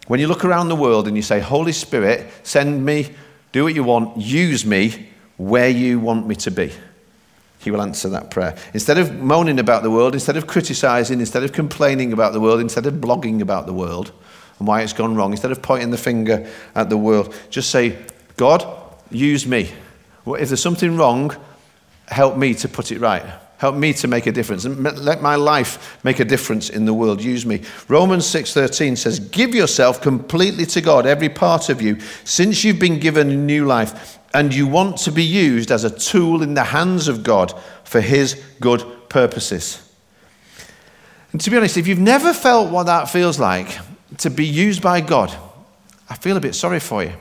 When 0.08 0.22
you 0.22 0.28
look 0.28 0.46
around 0.46 0.70
the 0.70 0.76
world 0.76 1.08
and 1.08 1.18
you 1.18 1.22
say, 1.22 1.42
Holy 1.42 1.74
Spirit, 1.74 2.32
send 2.44 2.86
me, 2.86 3.10
do 3.52 3.66
what 3.66 3.76
you 3.76 3.84
want, 3.84 4.16
use 4.18 4.66
me 4.66 5.10
where 5.36 5.70
you 5.70 6.00
want 6.00 6.28
me 6.28 6.36
to 6.36 6.52
be. 6.52 6.72
He 7.60 7.72
will 7.72 7.82
answer 7.82 8.08
that 8.10 8.32
prayer. 8.32 8.56
Instead 8.74 8.98
of 8.98 9.16
moaning 9.16 9.60
about 9.60 9.84
the 9.84 9.92
world, 9.92 10.14
instead 10.14 10.38
of 10.38 10.48
criticizing, 10.48 11.20
instead 11.20 11.44
of 11.44 11.52
complaining 11.52 12.14
about 12.14 12.32
the 12.32 12.40
world, 12.40 12.62
instead 12.62 12.86
of 12.86 12.96
blogging 12.96 13.42
about 13.42 13.66
the 13.66 13.74
world 13.74 14.14
and 14.60 14.68
why 14.68 14.82
it's 14.82 14.94
gone 14.94 15.16
wrong, 15.16 15.32
instead 15.32 15.52
of 15.52 15.62
pointing 15.62 15.90
the 15.90 15.98
finger 15.98 16.50
at 16.74 16.90
the 16.90 16.98
world, 16.98 17.36
just 17.50 17.70
say, 17.70 17.98
God, 18.38 18.77
use 19.12 19.46
me. 19.46 19.72
If 20.26 20.50
there's 20.50 20.62
something 20.62 20.98
wrong, 20.98 21.36
help 22.08 22.38
me 22.38 22.54
to 22.56 22.68
put 22.68 22.92
it 22.92 23.00
right. 23.00 23.24
Help 23.58 23.76
me 23.76 23.92
to 23.94 24.08
make 24.08 24.28
a 24.28 24.32
difference 24.32 24.66
and 24.66 24.84
let 24.84 25.22
my 25.22 25.36
life 25.36 25.98
make 26.04 26.20
a 26.20 26.26
difference 26.26 26.70
in 26.70 26.86
the 26.86 26.94
world. 26.94 27.24
Use 27.24 27.44
me. 27.44 27.64
Romans 27.88 28.26
6:13 28.26 28.96
says, 28.96 29.20
"Give 29.20 29.56
yourself 29.56 30.00
completely 30.00 30.66
to 30.68 30.82
God, 30.82 31.08
every 31.08 31.30
part 31.30 31.70
of 31.70 31.82
you, 31.82 31.98
since 32.24 32.64
you've 32.64 32.78
been 32.78 33.00
given 33.00 33.32
a 33.32 33.36
new 33.36 33.66
life 33.66 34.20
and 34.34 34.54
you 34.54 34.68
want 34.68 34.98
to 34.98 35.12
be 35.12 35.24
used 35.24 35.72
as 35.72 35.84
a 35.84 35.90
tool 35.90 36.44
in 36.44 36.54
the 36.54 36.66
hands 36.66 37.08
of 37.08 37.24
God 37.24 37.52
for 37.84 38.00
his 38.00 38.36
good 38.60 38.86
purposes." 39.10 39.80
And 41.32 41.42
to 41.42 41.50
be 41.50 41.58
honest, 41.58 41.78
if 41.78 41.88
you've 41.88 41.98
never 41.98 42.34
felt 42.34 42.70
what 42.70 42.86
that 42.86 43.10
feels 43.10 43.40
like 43.40 43.80
to 44.20 44.30
be 44.30 44.46
used 44.46 44.82
by 44.82 45.02
God, 45.02 45.34
I 46.10 46.16
feel 46.16 46.38
a 46.38 46.42
bit 46.42 46.54
sorry 46.54 46.80
for 46.80 47.04
you. 47.04 47.14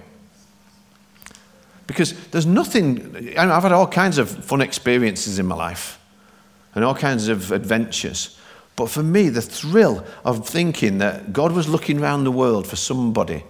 Because 1.87 2.14
there's 2.29 2.46
nothing, 2.46 3.37
I've 3.38 3.62
had 3.62 3.72
all 3.72 3.87
kinds 3.87 4.18
of 4.18 4.29
fun 4.29 4.61
experiences 4.61 5.38
in 5.38 5.46
my 5.46 5.55
life 5.55 6.01
and 6.75 6.85
all 6.85 6.94
kinds 6.94 7.29
of 7.29 7.53
adventures. 7.53 8.38
But 8.75 8.90
for 8.90 9.03
me, 9.03 9.29
the 9.29 9.42
thrill 9.42 10.05
of 10.25 10.46
thinking 10.46 10.99
that 10.99 11.33
God 11.33 11.53
was 11.53 11.68
looking 11.68 12.01
around 12.01 12.25
the 12.25 12.33
world 12.33 12.66
for 12.66 12.77
somebody 12.77 13.44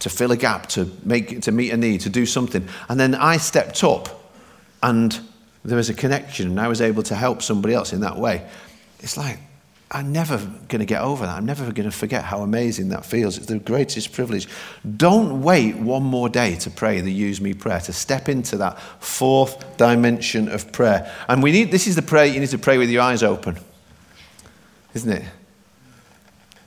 to 0.00 0.10
fill 0.10 0.32
a 0.32 0.36
gap, 0.36 0.68
to, 0.68 0.90
make, 1.04 1.40
to 1.42 1.52
meet 1.52 1.72
a 1.72 1.76
need, 1.76 2.02
to 2.02 2.10
do 2.10 2.26
something. 2.26 2.68
And 2.88 3.00
then 3.00 3.14
I 3.14 3.38
stepped 3.38 3.82
up 3.82 4.32
and 4.82 5.18
there 5.64 5.76
was 5.76 5.88
a 5.88 5.94
connection 5.94 6.48
and 6.48 6.60
I 6.60 6.68
was 6.68 6.80
able 6.80 7.02
to 7.04 7.14
help 7.14 7.42
somebody 7.42 7.74
else 7.74 7.92
in 7.92 8.00
that 8.00 8.18
way. 8.18 8.46
It's 9.00 9.16
like, 9.16 9.38
I'm 9.90 10.12
never 10.12 10.38
going 10.38 10.80
to 10.80 10.86
get 10.86 11.02
over 11.02 11.24
that. 11.26 11.36
I'm 11.36 11.46
never 11.46 11.70
going 11.70 11.88
to 11.88 11.96
forget 11.96 12.24
how 12.24 12.40
amazing 12.40 12.88
that 12.88 13.04
feels. 13.04 13.36
It's 13.36 13.46
the 13.46 13.58
greatest 13.58 14.12
privilege. 14.12 14.48
Don't 14.96 15.42
wait 15.42 15.76
one 15.76 16.02
more 16.02 16.28
day 16.28 16.56
to 16.56 16.70
pray 16.70 17.00
the 17.00 17.12
use 17.12 17.40
me 17.40 17.54
prayer, 17.54 17.80
to 17.80 17.92
step 17.92 18.28
into 18.28 18.56
that 18.56 18.80
fourth 18.98 19.76
dimension 19.76 20.48
of 20.48 20.72
prayer. 20.72 21.12
And 21.28 21.42
we 21.42 21.52
need 21.52 21.70
this 21.70 21.86
is 21.86 21.96
the 21.96 22.02
prayer 22.02 22.24
you 22.24 22.40
need 22.40 22.48
to 22.48 22.58
pray 22.58 22.78
with 22.78 22.90
your 22.90 23.02
eyes 23.02 23.22
open. 23.22 23.58
Isn't 24.94 25.12
it? 25.12 25.24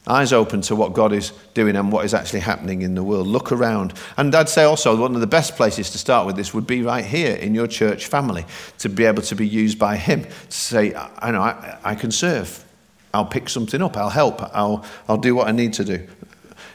Eyes 0.06 0.32
open 0.32 0.62
to 0.62 0.76
what 0.76 0.94
God 0.94 1.12
is 1.12 1.34
doing 1.54 1.76
and 1.76 1.92
what 1.92 2.06
is 2.06 2.14
actually 2.14 2.40
happening 2.40 2.82
in 2.82 2.96
the 2.96 3.04
world. 3.04 3.28
Look 3.28 3.52
around. 3.52 3.94
And 4.16 4.34
I'd 4.34 4.48
say 4.48 4.64
also 4.64 4.96
one 4.96 5.16
of 5.16 5.22
the 5.22 5.28
best 5.28 5.58
places 5.58 5.90
to 5.90 5.98
start 5.98 6.26
with 6.26 6.38
this 6.38 6.54
would 6.54 6.66
be 6.66 6.82
right 6.82 7.04
here 7.04 7.36
in 7.36 7.54
your 7.54 7.68
church 7.68 8.06
family 8.06 8.46
to 8.78 8.88
be 8.88 9.04
able 9.04 9.24
to 9.24 9.36
be 9.36 9.46
used 9.46 9.78
by 9.78 9.98
Him 9.98 10.24
to 10.24 10.58
say, 10.58 10.94
I 10.96 11.32
know 11.32 11.42
I, 11.42 11.78
I 11.84 11.96
can 11.96 12.12
serve. 12.12 12.64
I'll 13.14 13.26
pick 13.26 13.50
something 13.50 13.82
up. 13.82 13.98
I'll 13.98 14.10
help. 14.10 14.42
I'll, 14.56 14.86
I'll 15.08 15.18
do 15.18 15.36
what 15.36 15.48
I 15.48 15.52
need 15.52 15.74
to 15.74 15.84
do. 15.84 16.08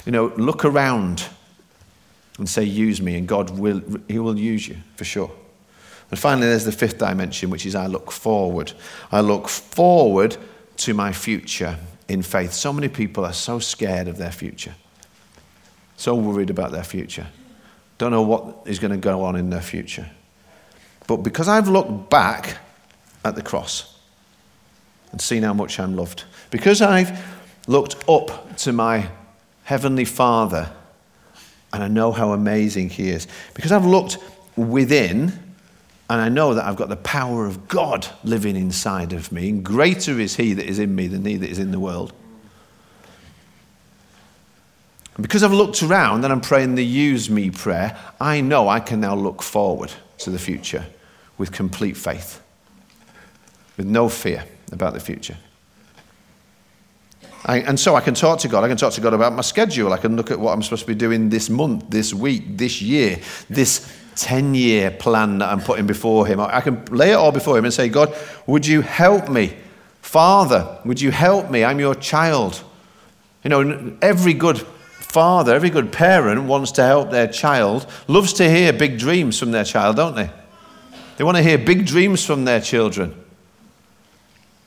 You 0.05 0.13
know, 0.13 0.33
look 0.37 0.65
around 0.65 1.25
and 2.39 2.49
say, 2.49 2.65
use 2.65 3.01
me, 3.01 3.17
and 3.17 3.29
God 3.29 3.51
will, 3.59 3.83
He 4.09 4.19
will 4.19 4.39
use 4.39 4.67
you 4.67 4.77
for 4.97 5.05
sure. 5.05 5.31
And 6.11 6.19
finally, 6.19 6.47
there's 6.47 6.65
the 6.65 6.73
fifth 6.73 6.99
dimension, 6.99 7.51
which 7.51 7.65
is 7.67 7.75
I 7.75 7.87
look 7.87 8.11
forward. 8.11 8.73
I 9.11 9.21
look 9.21 9.49
forward 9.49 10.37
to 10.79 10.95
my 10.95 11.13
future 11.13 11.79
in 12.09 12.23
faith. 12.23 12.53
So 12.53 12.73
many 12.73 12.89
people 12.89 13.25
are 13.25 13.33
so 13.33 13.59
scared 13.59 14.09
of 14.09 14.19
their 14.19 14.33
future, 14.33 14.75
so 15.97 16.15
worried 16.15 16.51
about 16.51 16.73
their 16.73 16.85
future, 16.85 17.27
don't 17.99 18.11
know 18.11 18.23
what 18.23 18.63
is 18.67 18.79
going 18.79 18.91
to 18.91 18.97
go 18.97 19.25
on 19.25 19.37
in 19.37 19.51
their 19.51 19.61
future. 19.61 20.11
But 21.07 21.19
because 21.19 21.49
I've 21.49 21.69
looked 21.69 22.11
back 22.11 22.59
at 23.25 23.37
the 23.37 23.43
cross 23.43 23.92
and 25.13 25.21
seen 25.21 25.43
how 25.43 25.55
much 25.55 25.79
I'm 25.79 25.95
loved, 25.95 26.25
because 26.51 26.83
I've 26.83 27.25
looked 27.69 28.09
up 28.09 28.57
to 28.59 28.73
my 28.73 29.09
Heavenly 29.65 30.05
Father 30.05 30.71
and 31.73 31.83
I 31.83 31.89
know 31.89 32.13
how 32.13 32.33
amazing 32.33 32.91
He 32.91 33.11
is, 33.11 33.29
because 33.55 33.73
I've 33.73 33.87
looked 33.87 34.19
within 34.57 35.33
and 36.11 36.21
I 36.21 36.29
know 36.29 36.55
that 36.55 36.65
I've 36.65 36.77
got 36.77 36.89
the 36.89 36.97
power 36.97 37.47
of 37.47 37.69
God 37.69 38.07
living 38.25 38.57
inside 38.57 39.13
of 39.13 39.33
me, 39.33 39.49
and 39.49 39.65
greater 39.65 40.19
is 40.19 40.37
He 40.37 40.53
that 40.55 40.67
is 40.67 40.79
in 40.79 40.95
me 40.95 41.07
than 41.07 41.25
He 41.25 41.37
that 41.37 41.49
is 41.49 41.59
in 41.59 41.71
the 41.71 41.81
world. 41.81 42.13
And 45.15 45.23
because 45.23 45.43
I've 45.43 45.53
looked 45.53 45.83
around 45.83 46.25
and 46.25 46.33
I'm 46.33 46.41
praying 46.41 46.75
the 46.75 46.85
use 46.85 47.31
me 47.31 47.51
prayer, 47.51 47.99
I 48.21 48.41
know 48.41 48.69
I 48.69 48.81
can 48.81 49.01
now 49.01 49.15
look 49.15 49.43
forward 49.43 49.93
to 50.19 50.31
the 50.31 50.39
future 50.39 50.87
with 51.39 51.53
complete 51.53 51.97
faith, 51.97 52.43
with 53.77 53.87
no 53.87 54.09
fear 54.09 54.45
about 54.73 54.95
the 54.95 55.01
future. 55.01 55.37
I, 57.45 57.59
and 57.59 57.79
so 57.79 57.97
I 57.97 58.01
can 58.01 58.15
talk 58.15 58.39
to 58.41 58.49
God. 58.49 58.63
I 58.63 58.69
can 58.69 58.77
talk 58.77 58.93
to 58.95 59.01
God 59.01 59.15
about 59.15 59.33
my 59.33 59.43
schedule. 59.43 59.93
I 59.93 59.99
can 59.99 60.17
look 60.17 60.31
at 60.31 60.39
what 60.39 60.53
I'm 60.53 60.63
supposed 60.63 60.83
to 60.83 60.87
be 60.87 60.95
doing 60.95 61.29
this 61.29 61.51
month, 61.51 61.91
this 61.91 62.15
week, 62.15 62.57
this 62.57 62.81
year, 62.81 63.19
this 63.51 63.93
10 64.17 64.55
year 64.55 64.91
plan 64.91 65.39
that 65.39 65.49
I'm 65.51 65.61
putting 65.61 65.87
before 65.87 66.27
Him. 66.27 66.39
I 66.41 66.61
can 66.61 66.85
lay 66.87 67.11
it 67.11 67.15
all 67.15 67.33
before 67.33 67.59
Him 67.59 67.65
and 67.65 67.75
say, 67.75 67.89
God, 67.89 68.17
would 68.47 68.67
you 68.67 68.81
help 68.83 69.29
me? 69.29 69.57
Father, 70.01 70.79
would 70.85 71.01
you 71.01 71.11
help 71.11 71.51
me? 71.51 71.65
I'm 71.65 71.81
your 71.81 71.95
child. 71.95 72.63
You 73.43 73.51
know, 73.51 73.97
every 74.03 74.35
good 74.35 74.59
father, 74.59 75.55
every 75.55 75.71
good 75.71 75.93
parent 75.93 76.45
wants 76.45 76.73
to 76.73 76.85
help 76.85 77.11
their 77.11 77.29
child, 77.29 77.87
loves 78.07 78.33
to 78.35 78.49
hear 78.49 78.73
big 78.73 78.99
dreams 78.99 79.39
from 79.39 79.51
their 79.51 79.65
child, 79.65 79.97
don't 79.97 80.15
they? 80.15 80.31
They 81.17 81.25
want 81.25 81.37
to 81.39 81.43
hear 81.43 81.59
big 81.59 81.87
dreams 81.87 82.25
from 82.25 82.45
their 82.45 82.61
children. 82.61 83.22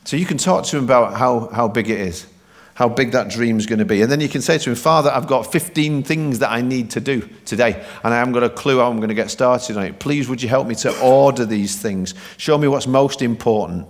So 0.06 0.18
you 0.18 0.26
can 0.26 0.38
talk 0.38 0.66
to 0.66 0.78
him 0.78 0.84
about 0.84 1.16
how, 1.16 1.48
how 1.48 1.68
big 1.68 1.90
it 1.90 2.00
is, 2.00 2.28
how 2.76 2.88
big 2.88 3.12
that 3.14 3.30
dream 3.30 3.58
is 3.58 3.66
going 3.66 3.80
to 3.80 3.86
be. 3.86 4.04
And 4.04 4.12
then 4.12 4.22
you 4.22 4.30
can 4.30 4.42
say 4.42 4.60
to 4.60 4.70
him, 4.70 4.76
Father, 4.76 5.10
I've 5.10 5.26
got 5.26 5.52
15 5.52 6.04
things 6.04 6.40
that 6.40 6.52
I 6.52 6.62
need 6.62 6.92
to 6.92 7.02
do 7.02 7.28
today, 7.44 7.84
and 8.04 8.14
I 8.14 8.18
haven't 8.20 8.34
got 8.34 8.44
a 8.44 8.50
clue 8.50 8.78
how 8.78 8.90
I'm 8.90 8.98
going 8.98 9.10
to 9.10 9.16
get 9.16 9.32
started 9.32 9.78
on 9.78 9.84
it. 9.84 10.00
Please, 10.00 10.30
would 10.30 10.44
you 10.44 10.48
help 10.48 10.68
me 10.68 10.76
to 10.76 10.98
order 11.02 11.44
these 11.44 11.82
things? 11.82 12.14
Show 12.38 12.58
me 12.58 12.68
what's 12.68 12.86
most 12.86 13.24
important 13.24 13.88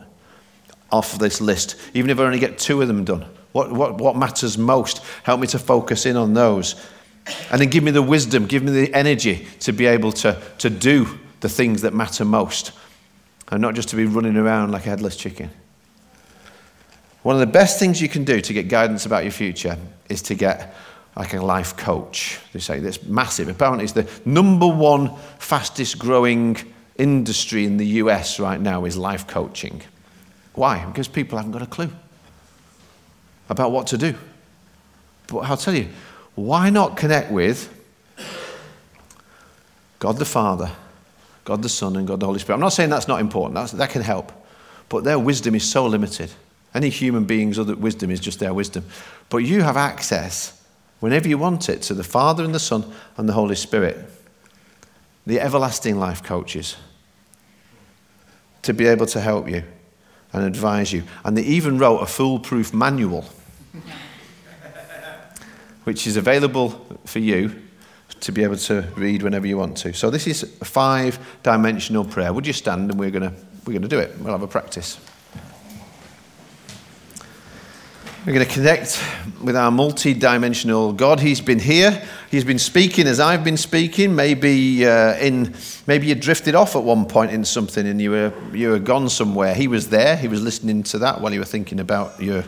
off 0.90 1.20
this 1.20 1.42
list, 1.42 1.76
even 1.94 2.10
if 2.10 2.18
I 2.18 2.24
only 2.24 2.40
get 2.40 2.58
two 2.58 2.82
of 2.82 2.88
them 2.88 3.04
done. 3.04 3.26
What, 3.52 3.74
what, 3.74 3.98
what 3.98 4.16
matters 4.16 4.58
most? 4.58 5.02
Help 5.24 5.42
me 5.42 5.48
to 5.48 5.60
focus 5.60 6.06
in 6.06 6.16
on 6.16 6.34
those. 6.34 6.76
And 7.52 7.60
then 7.60 7.70
give 7.70 7.84
me 7.84 7.92
the 7.92 8.02
wisdom, 8.02 8.46
give 8.46 8.64
me 8.64 8.72
the 8.72 8.94
energy 8.94 9.48
to 9.62 9.74
be 9.74 9.86
able 9.86 10.14
to, 10.14 10.42
to 10.60 10.70
do 10.70 11.20
the 11.42 11.50
things 11.50 11.82
that 11.82 11.94
matter 11.94 12.24
most 12.24 12.72
and 13.50 13.62
not 13.62 13.76
just 13.76 13.90
to 13.90 13.96
be 13.96 14.06
running 14.06 14.38
around 14.38 14.72
like 14.72 14.86
a 14.86 14.90
headless 14.90 15.16
chicken. 15.16 15.50
One 17.26 17.36
of 17.36 17.40
the 17.40 17.48
best 17.48 17.80
things 17.80 18.00
you 18.00 18.08
can 18.08 18.24
do 18.24 18.40
to 18.40 18.54
get 18.54 18.68
guidance 18.68 19.08
about 19.08 19.24
your 19.24 19.32
future 19.32 19.80
is 20.10 20.22
to 20.22 20.36
get 20.36 20.76
like 21.18 21.34
a 21.34 21.42
life 21.42 21.76
coach. 21.76 22.38
They 22.54 22.60
say 22.60 22.78
that's 22.78 23.02
massive. 23.02 23.48
Apparently, 23.48 23.84
it's 23.84 23.94
the 23.94 24.08
number 24.26 24.68
one 24.68 25.10
fastest 25.40 25.98
growing 25.98 26.56
industry 27.00 27.66
in 27.66 27.78
the 27.78 27.86
US 28.04 28.40
right 28.40 28.62
now 28.62 28.86
is 28.86 28.96
life 28.96 29.26
coaching. 29.26 29.82
Why? 30.54 30.86
Because 30.86 31.08
people 31.08 31.40
haven't 31.40 31.52
got 31.52 31.64
a 31.64 31.66
clue 31.66 31.90
about 33.50 33.72
what 33.72 33.88
to 33.88 33.98
do. 33.98 34.14
But 35.26 35.40
I'll 35.40 35.58
tell 35.58 35.74
you, 35.74 35.88
why 36.36 36.70
not 36.70 36.96
connect 36.96 37.32
with 37.32 37.74
God 39.98 40.20
the 40.20 40.26
Father, 40.26 40.70
God 41.44 41.64
the 41.64 41.70
Son, 41.70 41.96
and 41.96 42.08
God 42.08 42.20
the 42.20 42.28
Holy 42.28 42.38
Spirit? 42.38 42.58
I'm 42.58 42.62
not 42.62 42.74
saying 42.74 42.92
that's 42.92 43.08
not 43.08 43.20
important, 43.20 43.56
that's, 43.56 43.72
that 43.72 43.90
can 43.90 44.04
help. 44.04 44.32
But 44.90 45.04
their 45.04 45.18
wisdom 45.18 45.56
is 45.56 45.68
so 45.68 45.88
limited. 45.88 46.30
Any 46.76 46.90
human 46.90 47.26
being's 47.26 47.58
other 47.58 47.76
wisdom 47.76 48.12
is 48.12 48.20
just 48.20 48.40
their 48.40 48.54
wisdom. 48.54 48.86
But 49.30 49.38
you 49.38 49.64
have 49.64 49.78
access, 49.78 50.62
whenever 51.00 51.28
you 51.28 51.40
want 51.40 51.70
it, 51.70 51.82
to 51.84 51.96
the 51.96 52.04
Father 52.04 52.44
and 52.44 52.54
the 52.54 52.60
Son 52.60 52.86
and 53.18 53.28
the 53.28 53.34
Holy 53.34 53.56
Spirit, 53.56 53.98
the 55.26 55.40
everlasting 55.40 55.98
life 55.98 56.22
coaches, 56.22 56.76
to 58.62 58.74
be 58.74 58.86
able 58.86 59.06
to 59.08 59.22
help 59.22 59.50
you 59.50 59.64
and 60.34 60.44
advise 60.44 60.92
you. 60.92 61.04
And 61.24 61.38
they 61.38 61.44
even 61.44 61.80
wrote 61.80 62.00
a 62.00 62.06
foolproof 62.06 62.74
manual, 62.74 63.26
which 65.86 66.06
is 66.06 66.18
available 66.18 66.70
for 67.06 67.20
you 67.20 67.56
to 68.20 68.32
be 68.32 68.44
able 68.44 68.58
to 68.58 68.88
read 68.96 69.24
whenever 69.24 69.48
you 69.48 69.58
want 69.58 69.78
to. 69.78 69.94
So 69.94 70.10
this 70.10 70.28
is 70.28 70.44
a 70.44 70.66
five-dimensional 70.66 72.06
prayer. 72.06 72.34
Would 72.34 72.46
you 72.46 72.54
stand 72.54 72.92
and 72.92 73.00
we're 73.00 73.12
going 73.12 73.30
to 73.32 73.34
we're 73.66 73.74
going 73.74 73.82
to 73.82 73.88
do 73.88 74.00
it. 74.00 74.16
We'll 74.20 74.32
have 74.32 74.44
a 74.44 74.48
practice. 74.48 75.00
We're 78.26 78.34
going 78.34 78.48
to 78.48 78.52
connect 78.52 79.00
with 79.40 79.56
our 79.56 79.70
multi 79.70 80.16
dimensional 80.16 80.94
God. 80.94 81.20
He's 81.20 81.42
been 81.42 81.60
here. 81.60 82.04
He's 82.32 82.44
been 82.44 82.58
speaking 82.58 83.06
as 83.06 83.20
I've 83.20 83.44
been 83.44 83.56
speaking. 83.56 84.16
Maybe, 84.16 84.84
uh, 84.84 85.16
in, 85.18 85.54
maybe 85.86 86.08
you 86.08 86.16
drifted 86.16 86.56
off 86.56 86.76
at 86.76 86.82
one 86.82 87.06
point 87.06 87.30
in 87.30 87.46
something 87.46 87.86
and 87.86 88.02
you 88.02 88.10
were, 88.10 88.34
you 88.52 88.70
were 88.70 88.80
gone 88.80 89.10
somewhere. 89.10 89.54
He 89.54 89.68
was 89.68 89.90
there. 89.90 90.18
He 90.18 90.28
was 90.28 90.42
listening 90.42 90.82
to 90.84 90.98
that 90.98 91.22
while 91.22 91.34
you 91.34 91.40
were 91.40 91.46
thinking 91.46 91.80
about 91.80 92.20
your, 92.20 92.44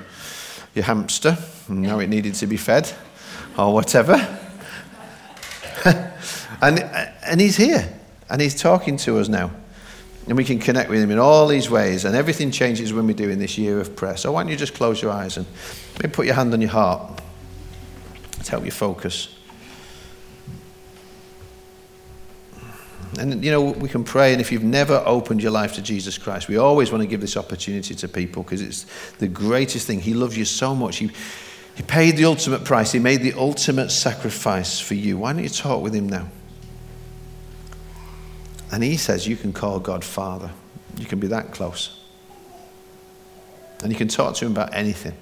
your 0.73 0.83
hamster 0.83 1.37
and 1.67 1.85
how 1.85 1.99
it 1.99 2.07
needed 2.07 2.33
to 2.33 2.47
be 2.47 2.57
fed 2.57 2.91
or 3.55 3.71
whatever. 3.71 4.15
and, 5.85 6.79
and 7.23 7.39
he's 7.39 7.57
here 7.57 7.87
and 8.31 8.41
he's 8.41 8.59
talking 8.59 8.97
to 8.97 9.19
us 9.19 9.27
now. 9.27 9.51
And 10.27 10.35
we 10.35 10.43
can 10.43 10.59
connect 10.59 10.89
with 10.89 11.01
Him 11.01 11.11
in 11.11 11.19
all 11.19 11.47
these 11.47 11.69
ways. 11.69 12.03
And 12.05 12.15
everything 12.15 12.51
changes 12.51 12.93
when 12.93 13.07
we 13.07 13.13
do 13.13 13.29
in 13.29 13.39
this 13.39 13.57
year 13.57 13.79
of 13.79 13.95
prayer. 13.95 14.17
So 14.17 14.33
why 14.33 14.43
don't 14.43 14.51
you 14.51 14.57
just 14.57 14.73
close 14.73 15.01
your 15.01 15.11
eyes 15.11 15.37
and 15.37 15.45
maybe 16.01 16.13
put 16.13 16.25
your 16.25 16.35
hand 16.35 16.53
on 16.53 16.61
your 16.61 16.71
heart 16.71 17.21
to 18.43 18.51
help 18.51 18.65
you 18.65 18.71
focus. 18.71 19.33
And, 23.19 23.43
you 23.43 23.51
know, 23.51 23.61
we 23.61 23.89
can 23.89 24.03
pray. 24.03 24.33
And 24.33 24.41
if 24.41 24.51
you've 24.51 24.63
never 24.63 25.01
opened 25.05 25.41
your 25.41 25.51
life 25.51 25.73
to 25.73 25.81
Jesus 25.81 26.17
Christ, 26.17 26.47
we 26.47 26.57
always 26.57 26.91
want 26.91 27.01
to 27.01 27.07
give 27.07 27.21
this 27.21 27.37
opportunity 27.37 27.95
to 27.95 28.07
people 28.07 28.43
because 28.43 28.61
it's 28.61 28.85
the 29.17 29.27
greatest 29.27 29.87
thing. 29.87 30.01
He 30.01 30.13
loves 30.13 30.37
you 30.37 30.45
so 30.45 30.75
much. 30.75 30.97
He, 30.97 31.09
he 31.75 31.83
paid 31.83 32.17
the 32.17 32.25
ultimate 32.25 32.65
price, 32.65 32.91
He 32.91 32.99
made 32.99 33.21
the 33.21 33.33
ultimate 33.33 33.91
sacrifice 33.91 34.79
for 34.79 34.95
you. 34.95 35.17
Why 35.17 35.33
don't 35.33 35.43
you 35.43 35.49
talk 35.49 35.81
with 35.81 35.93
Him 35.93 36.09
now? 36.09 36.29
And 38.71 38.83
he 38.83 38.97
says 38.97 39.27
you 39.27 39.37
can 39.37 39.53
call 39.53 39.79
God 39.79 40.03
Father. 40.03 40.51
You 40.97 41.05
can 41.05 41.19
be 41.19 41.27
that 41.27 41.51
close. 41.51 42.03
And 43.81 43.91
you 43.91 43.97
can 43.97 44.07
talk 44.07 44.35
to 44.35 44.45
him 44.45 44.51
about 44.51 44.73
anything. 44.73 45.13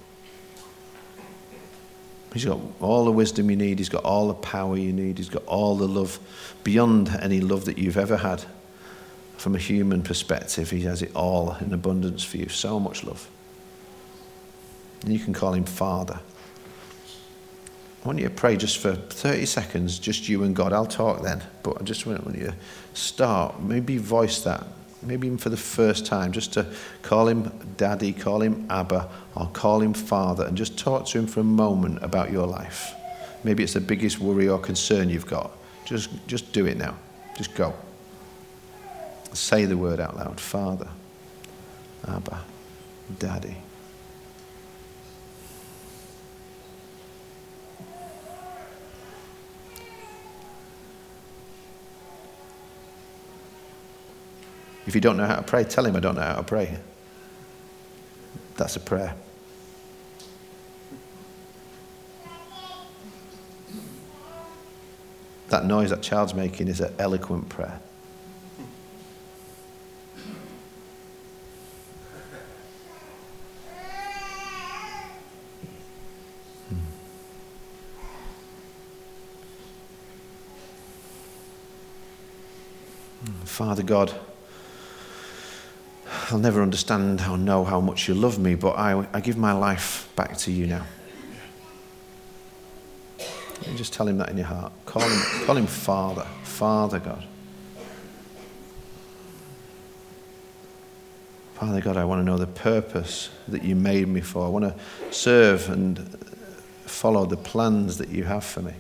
He's 2.34 2.46
got 2.46 2.60
all 2.82 3.06
the 3.06 3.12
wisdom 3.12 3.50
you 3.50 3.56
need. 3.56 3.80
He's 3.80 3.90
got 3.90 4.04
all 4.04 4.28
the 4.28 4.34
power 4.34 4.78
you 4.78 4.92
need. 4.92 5.18
He's 5.18 5.30
got 5.30 5.46
all 5.46 5.78
the 5.78 5.88
love 5.88 6.20
beyond 6.66 7.10
any 7.22 7.40
love 7.40 7.66
that 7.66 7.78
you've 7.78 7.98
ever 7.98 8.18
had. 8.18 8.44
From 9.38 9.56
a 9.56 9.58
human 9.58 10.02
perspective, 10.02 10.70
he 10.70 10.82
has 10.82 11.02
it 11.02 11.16
all 11.16 11.56
in 11.62 11.74
abundance 11.74 12.24
for 12.24 12.38
you. 12.38 12.50
So 12.50 12.80
much 12.80 13.06
love. 13.06 13.30
And 15.04 15.14
you 15.14 15.20
can 15.20 15.34
call 15.34 15.54
him 15.54 15.64
Father. 15.64 16.20
I 18.06 18.08
want 18.08 18.20
you 18.20 18.26
to 18.26 18.36
pray 18.36 18.56
just 18.56 18.78
for 18.78 18.94
30 18.94 19.48
seconds, 19.48 19.98
just 19.98 20.30
you 20.30 20.44
and 20.44 20.56
God. 20.56 20.74
I'll 20.74 20.86
talk 20.86 21.24
then, 21.24 21.42
but 21.64 21.82
I 21.82 21.84
just 21.84 22.06
want 22.06 22.24
you 22.36 22.46
to 22.46 22.56
start, 22.94 23.60
maybe 23.64 23.98
voice 23.98 24.44
that, 24.44 24.64
maybe 25.02 25.26
even 25.26 25.40
for 25.40 25.50
the 25.50 25.58
first 25.58 26.06
time, 26.06 26.32
just 26.32 26.54
to 26.54 26.68
call 27.02 27.28
him 27.28 27.52
Daddy, 27.78 28.14
call 28.14 28.44
him 28.44 28.68
Abba, 28.70 29.10
or 29.34 29.48
call 29.48 29.82
him 29.82 29.96
Father, 29.96 30.46
and 30.46 30.56
just 30.56 30.78
talk 30.78 31.08
to 31.08 31.18
him 31.18 31.26
for 31.26 31.40
a 31.40 31.44
moment 31.44 31.98
about 32.04 32.32
your 32.32 32.46
life. 32.46 32.94
Maybe 33.44 33.64
it's 33.64 33.74
the 33.74 33.82
biggest 33.82 34.20
worry 34.20 34.48
or 34.48 34.60
concern 34.60 35.10
you've 35.10 35.26
got. 35.26 35.50
Just, 35.84 36.12
just 36.28 36.54
do 36.54 36.68
it 36.68 36.78
now. 36.78 36.96
Just 37.36 37.56
go. 37.56 37.74
Say 39.34 39.66
the 39.66 39.78
word 39.78 40.00
out 40.00 40.16
loud 40.16 40.40
Father, 40.40 40.90
Abba, 42.08 42.40
Daddy. 43.18 43.65
If 54.86 54.94
you 54.94 55.02
don't 55.02 55.18
know 55.18 55.26
how 55.26 55.38
to 55.38 55.42
pray, 55.42 55.64
tell 55.64 55.86
him 55.86 55.96
I 55.96 56.00
don't 56.00 56.16
know 56.16 56.22
how 56.22 56.36
to 56.36 56.44
pray. 56.44 56.78
That's 58.56 58.76
a 58.76 58.80
prayer. 58.80 59.16
That 65.50 65.66
noise 65.66 65.90
that 65.90 66.02
child's 66.02 66.34
making 66.34 66.68
is 66.68 66.82
an 66.82 66.94
eloquent 67.00 67.50
prayer. 67.50 67.80
Hmm. 76.70 76.76
Father 83.46 83.84
God, 83.84 84.14
I'll 86.32 86.40
never 86.40 86.64
understand 86.64 87.22
or 87.30 87.38
know 87.38 87.64
how 87.64 87.80
much 87.80 88.08
you 88.08 88.16
love 88.16 88.40
me, 88.40 88.56
but 88.56 88.72
I, 88.72 89.08
I 89.14 89.22
give 89.22 89.38
my 89.38 89.52
life 89.52 90.10
back 90.16 90.38
to 90.40 90.52
you 90.52 90.66
now. 90.66 90.86
You 93.68 93.78
just 93.78 93.94
tell 93.94 94.08
him 94.08 94.18
that 94.18 94.30
in 94.30 94.38
your 94.38 94.48
heart. 94.48 94.74
Call 94.86 95.04
him, 95.04 95.46
call 95.46 95.56
him 95.56 95.68
Father, 95.68 96.26
Father 96.44 97.00
God. 97.00 97.24
Father 101.54 101.80
God, 101.80 101.96
I 101.96 102.06
want 102.06 102.22
to 102.22 102.24
know 102.26 102.38
the 102.38 102.48
purpose 102.48 103.30
that 103.48 103.64
you 103.64 103.76
made 103.76 104.08
me 104.08 104.22
for. 104.22 104.46
I 104.46 104.50
want 104.50 104.66
to 104.66 105.14
serve 105.14 105.70
and 105.70 106.00
follow 106.86 107.26
the 107.26 107.38
plans 107.38 107.98
that 108.00 108.10
you 108.10 108.24
have 108.24 108.44
for 108.44 108.62
me. 108.62 108.74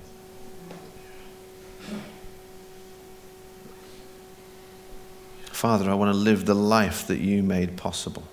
Father, 5.56 5.90
I 5.90 5.94
want 5.94 6.12
to 6.12 6.18
live 6.18 6.46
the 6.46 6.54
life 6.54 7.08
that 7.08 7.20
you 7.20 7.42
made 7.42 7.78
possible. 7.78 8.24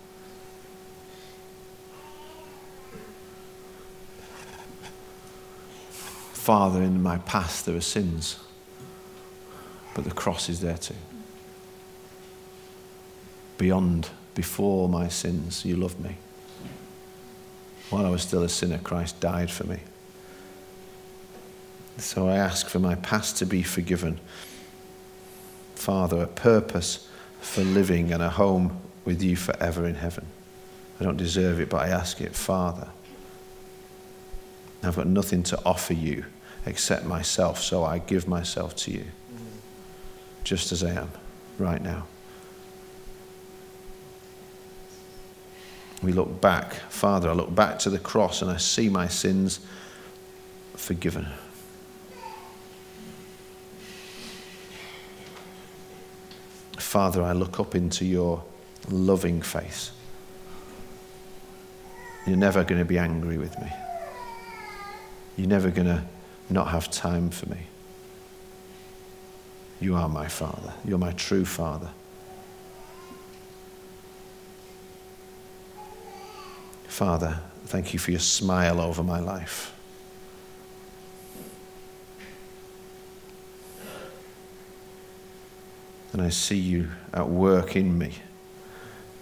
Father, 6.33 6.83
in 6.83 7.01
my 7.01 7.18
past 7.18 7.64
there 7.64 7.77
are 7.77 7.81
sins, 7.81 8.41
but 9.95 10.03
the 10.03 10.11
cross 10.11 10.49
is 10.49 10.62
there 10.62 10.77
too. 10.77 10.97
Beyond, 13.57 14.09
before 14.35 14.89
my 14.89 15.07
sins, 15.07 15.64
you 15.64 15.77
loved 15.77 16.01
me. 16.01 16.16
While 17.91 18.05
I 18.05 18.11
was 18.11 18.23
still 18.23 18.43
a 18.43 18.49
sinner, 18.49 18.79
Christ 18.79 19.20
died 19.20 19.53
for 19.53 19.64
me. 19.68 19.79
So 21.99 22.27
I 22.27 22.35
ask 22.35 22.68
for 22.68 22.81
my 22.81 22.97
past 22.97 23.37
to 23.37 23.47
be 23.47 23.62
forgiven. 23.62 24.18
Father, 25.77 26.20
a 26.20 26.27
purpose 26.27 27.09
for 27.43 27.62
living 27.62 28.12
and 28.12 28.22
a 28.22 28.30
home 28.30 28.80
with 29.05 29.22
you 29.22 29.36
forever 29.36 29.86
in 29.86 29.97
heaven. 29.97 30.26
I 30.99 31.05
don't 31.05 31.16
deserve 31.16 31.61
it, 31.61 31.68
but 31.68 31.78
I 31.78 31.88
ask 31.88 32.20
it, 32.20 32.34
Father. 32.34 32.88
I've 34.82 34.97
got 34.97 35.07
nothing 35.07 35.43
to 35.45 35.59
offer 35.66 35.93
you 35.93 36.24
except 36.64 37.05
myself, 37.05 37.61
so 37.61 37.84
I 37.84 37.99
give 37.99 38.26
myself 38.26 38.74
to 38.76 38.93
you, 38.93 39.05
just 40.45 40.72
as 40.72 40.82
I 40.82 40.90
am 40.90 41.11
right 41.59 41.82
now. 41.82 42.07
We 46.03 46.12
look 46.12 46.40
back, 46.40 46.74
Father, 46.90 47.30
I 47.30 47.32
look 47.32 47.55
back 47.55 47.78
to 47.80 47.90
the 47.90 47.99
cross 47.99 48.43
and 48.43 48.51
I 48.51 48.57
see 48.57 48.88
my 48.88 49.07
sins 49.07 49.61
forgiven. 50.74 51.28
Father, 56.93 57.22
I 57.22 57.32
look 57.32 57.59
up 57.59 57.74
into 57.74 58.05
your 58.05 58.45
loving 58.90 59.40
face. 59.40 59.93
You're 62.26 62.36
never 62.36 62.64
going 62.64 62.80
to 62.80 62.84
be 62.84 62.99
angry 62.99 63.38
with 63.38 63.59
me. 63.59 63.72
You're 65.38 65.49
never 65.49 65.70
going 65.70 65.86
to 65.86 66.05
not 66.51 66.68
have 66.68 66.90
time 66.90 67.30
for 67.30 67.49
me. 67.49 67.61
You 69.80 69.95
are 69.95 70.07
my 70.07 70.28
Father. 70.28 70.74
You're 70.84 70.99
my 70.99 71.12
true 71.12 71.47
Father. 71.47 71.88
Father, 76.88 77.38
thank 77.64 77.95
you 77.95 77.99
for 77.99 78.11
your 78.11 78.20
smile 78.20 78.82
over 78.82 79.03
my 79.03 79.18
life. 79.18 79.74
And 86.13 86.21
I 86.21 86.29
see 86.29 86.59
you 86.59 86.91
at 87.13 87.29
work 87.29 87.77
in 87.77 87.97
me. 87.97 88.13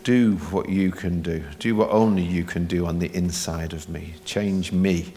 Do 0.03 0.37
what 0.37 0.69
you 0.69 0.91
can 0.91 1.23
do. 1.23 1.45
Do 1.59 1.77
what 1.77 1.91
only 1.91 2.23
you 2.23 2.45
can 2.45 2.67
do 2.67 2.87
on 2.87 2.99
the 2.99 3.15
inside 3.15 3.73
of 3.73 3.89
me. 3.89 4.15
Change 4.25 4.73
me. 4.73 5.13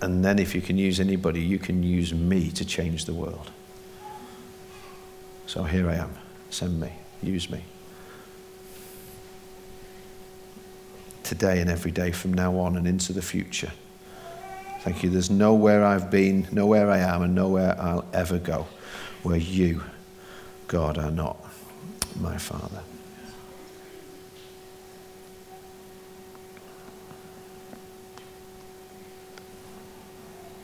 And 0.00 0.24
then, 0.24 0.38
if 0.38 0.54
you 0.54 0.60
can 0.60 0.76
use 0.76 1.00
anybody, 1.00 1.40
you 1.40 1.58
can 1.58 1.82
use 1.82 2.12
me 2.12 2.50
to 2.50 2.64
change 2.64 3.06
the 3.06 3.14
world. 3.14 3.50
So 5.46 5.64
here 5.64 5.88
I 5.88 5.94
am. 5.94 6.14
Send 6.50 6.78
me. 6.80 6.92
Use 7.22 7.48
me. 7.48 7.64
Today 11.22 11.60
and 11.60 11.70
every 11.70 11.90
day 11.90 12.10
from 12.10 12.34
now 12.34 12.58
on 12.58 12.76
and 12.76 12.86
into 12.86 13.12
the 13.14 13.22
future. 13.22 13.72
Thank 14.84 15.02
you. 15.02 15.08
There's 15.08 15.30
nowhere 15.30 15.82
I've 15.82 16.10
been, 16.10 16.46
nowhere 16.52 16.90
I 16.90 16.98
am, 16.98 17.22
and 17.22 17.34
nowhere 17.34 17.74
I'll 17.80 18.04
ever 18.12 18.38
go 18.38 18.66
where 19.22 19.38
you, 19.38 19.82
God, 20.68 20.98
are 20.98 21.10
not 21.10 21.38
my 22.20 22.36
Father. 22.36 22.82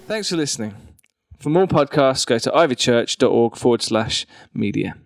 Thanks 0.07 0.29
for 0.29 0.37
listening. 0.37 0.75
For 1.39 1.49
more 1.49 1.67
podcasts, 1.67 2.27
go 2.27 2.39
to 2.39 2.51
ivychurch.org 2.51 3.57
forward 3.57 3.81
slash 3.81 4.27
media. 4.53 4.97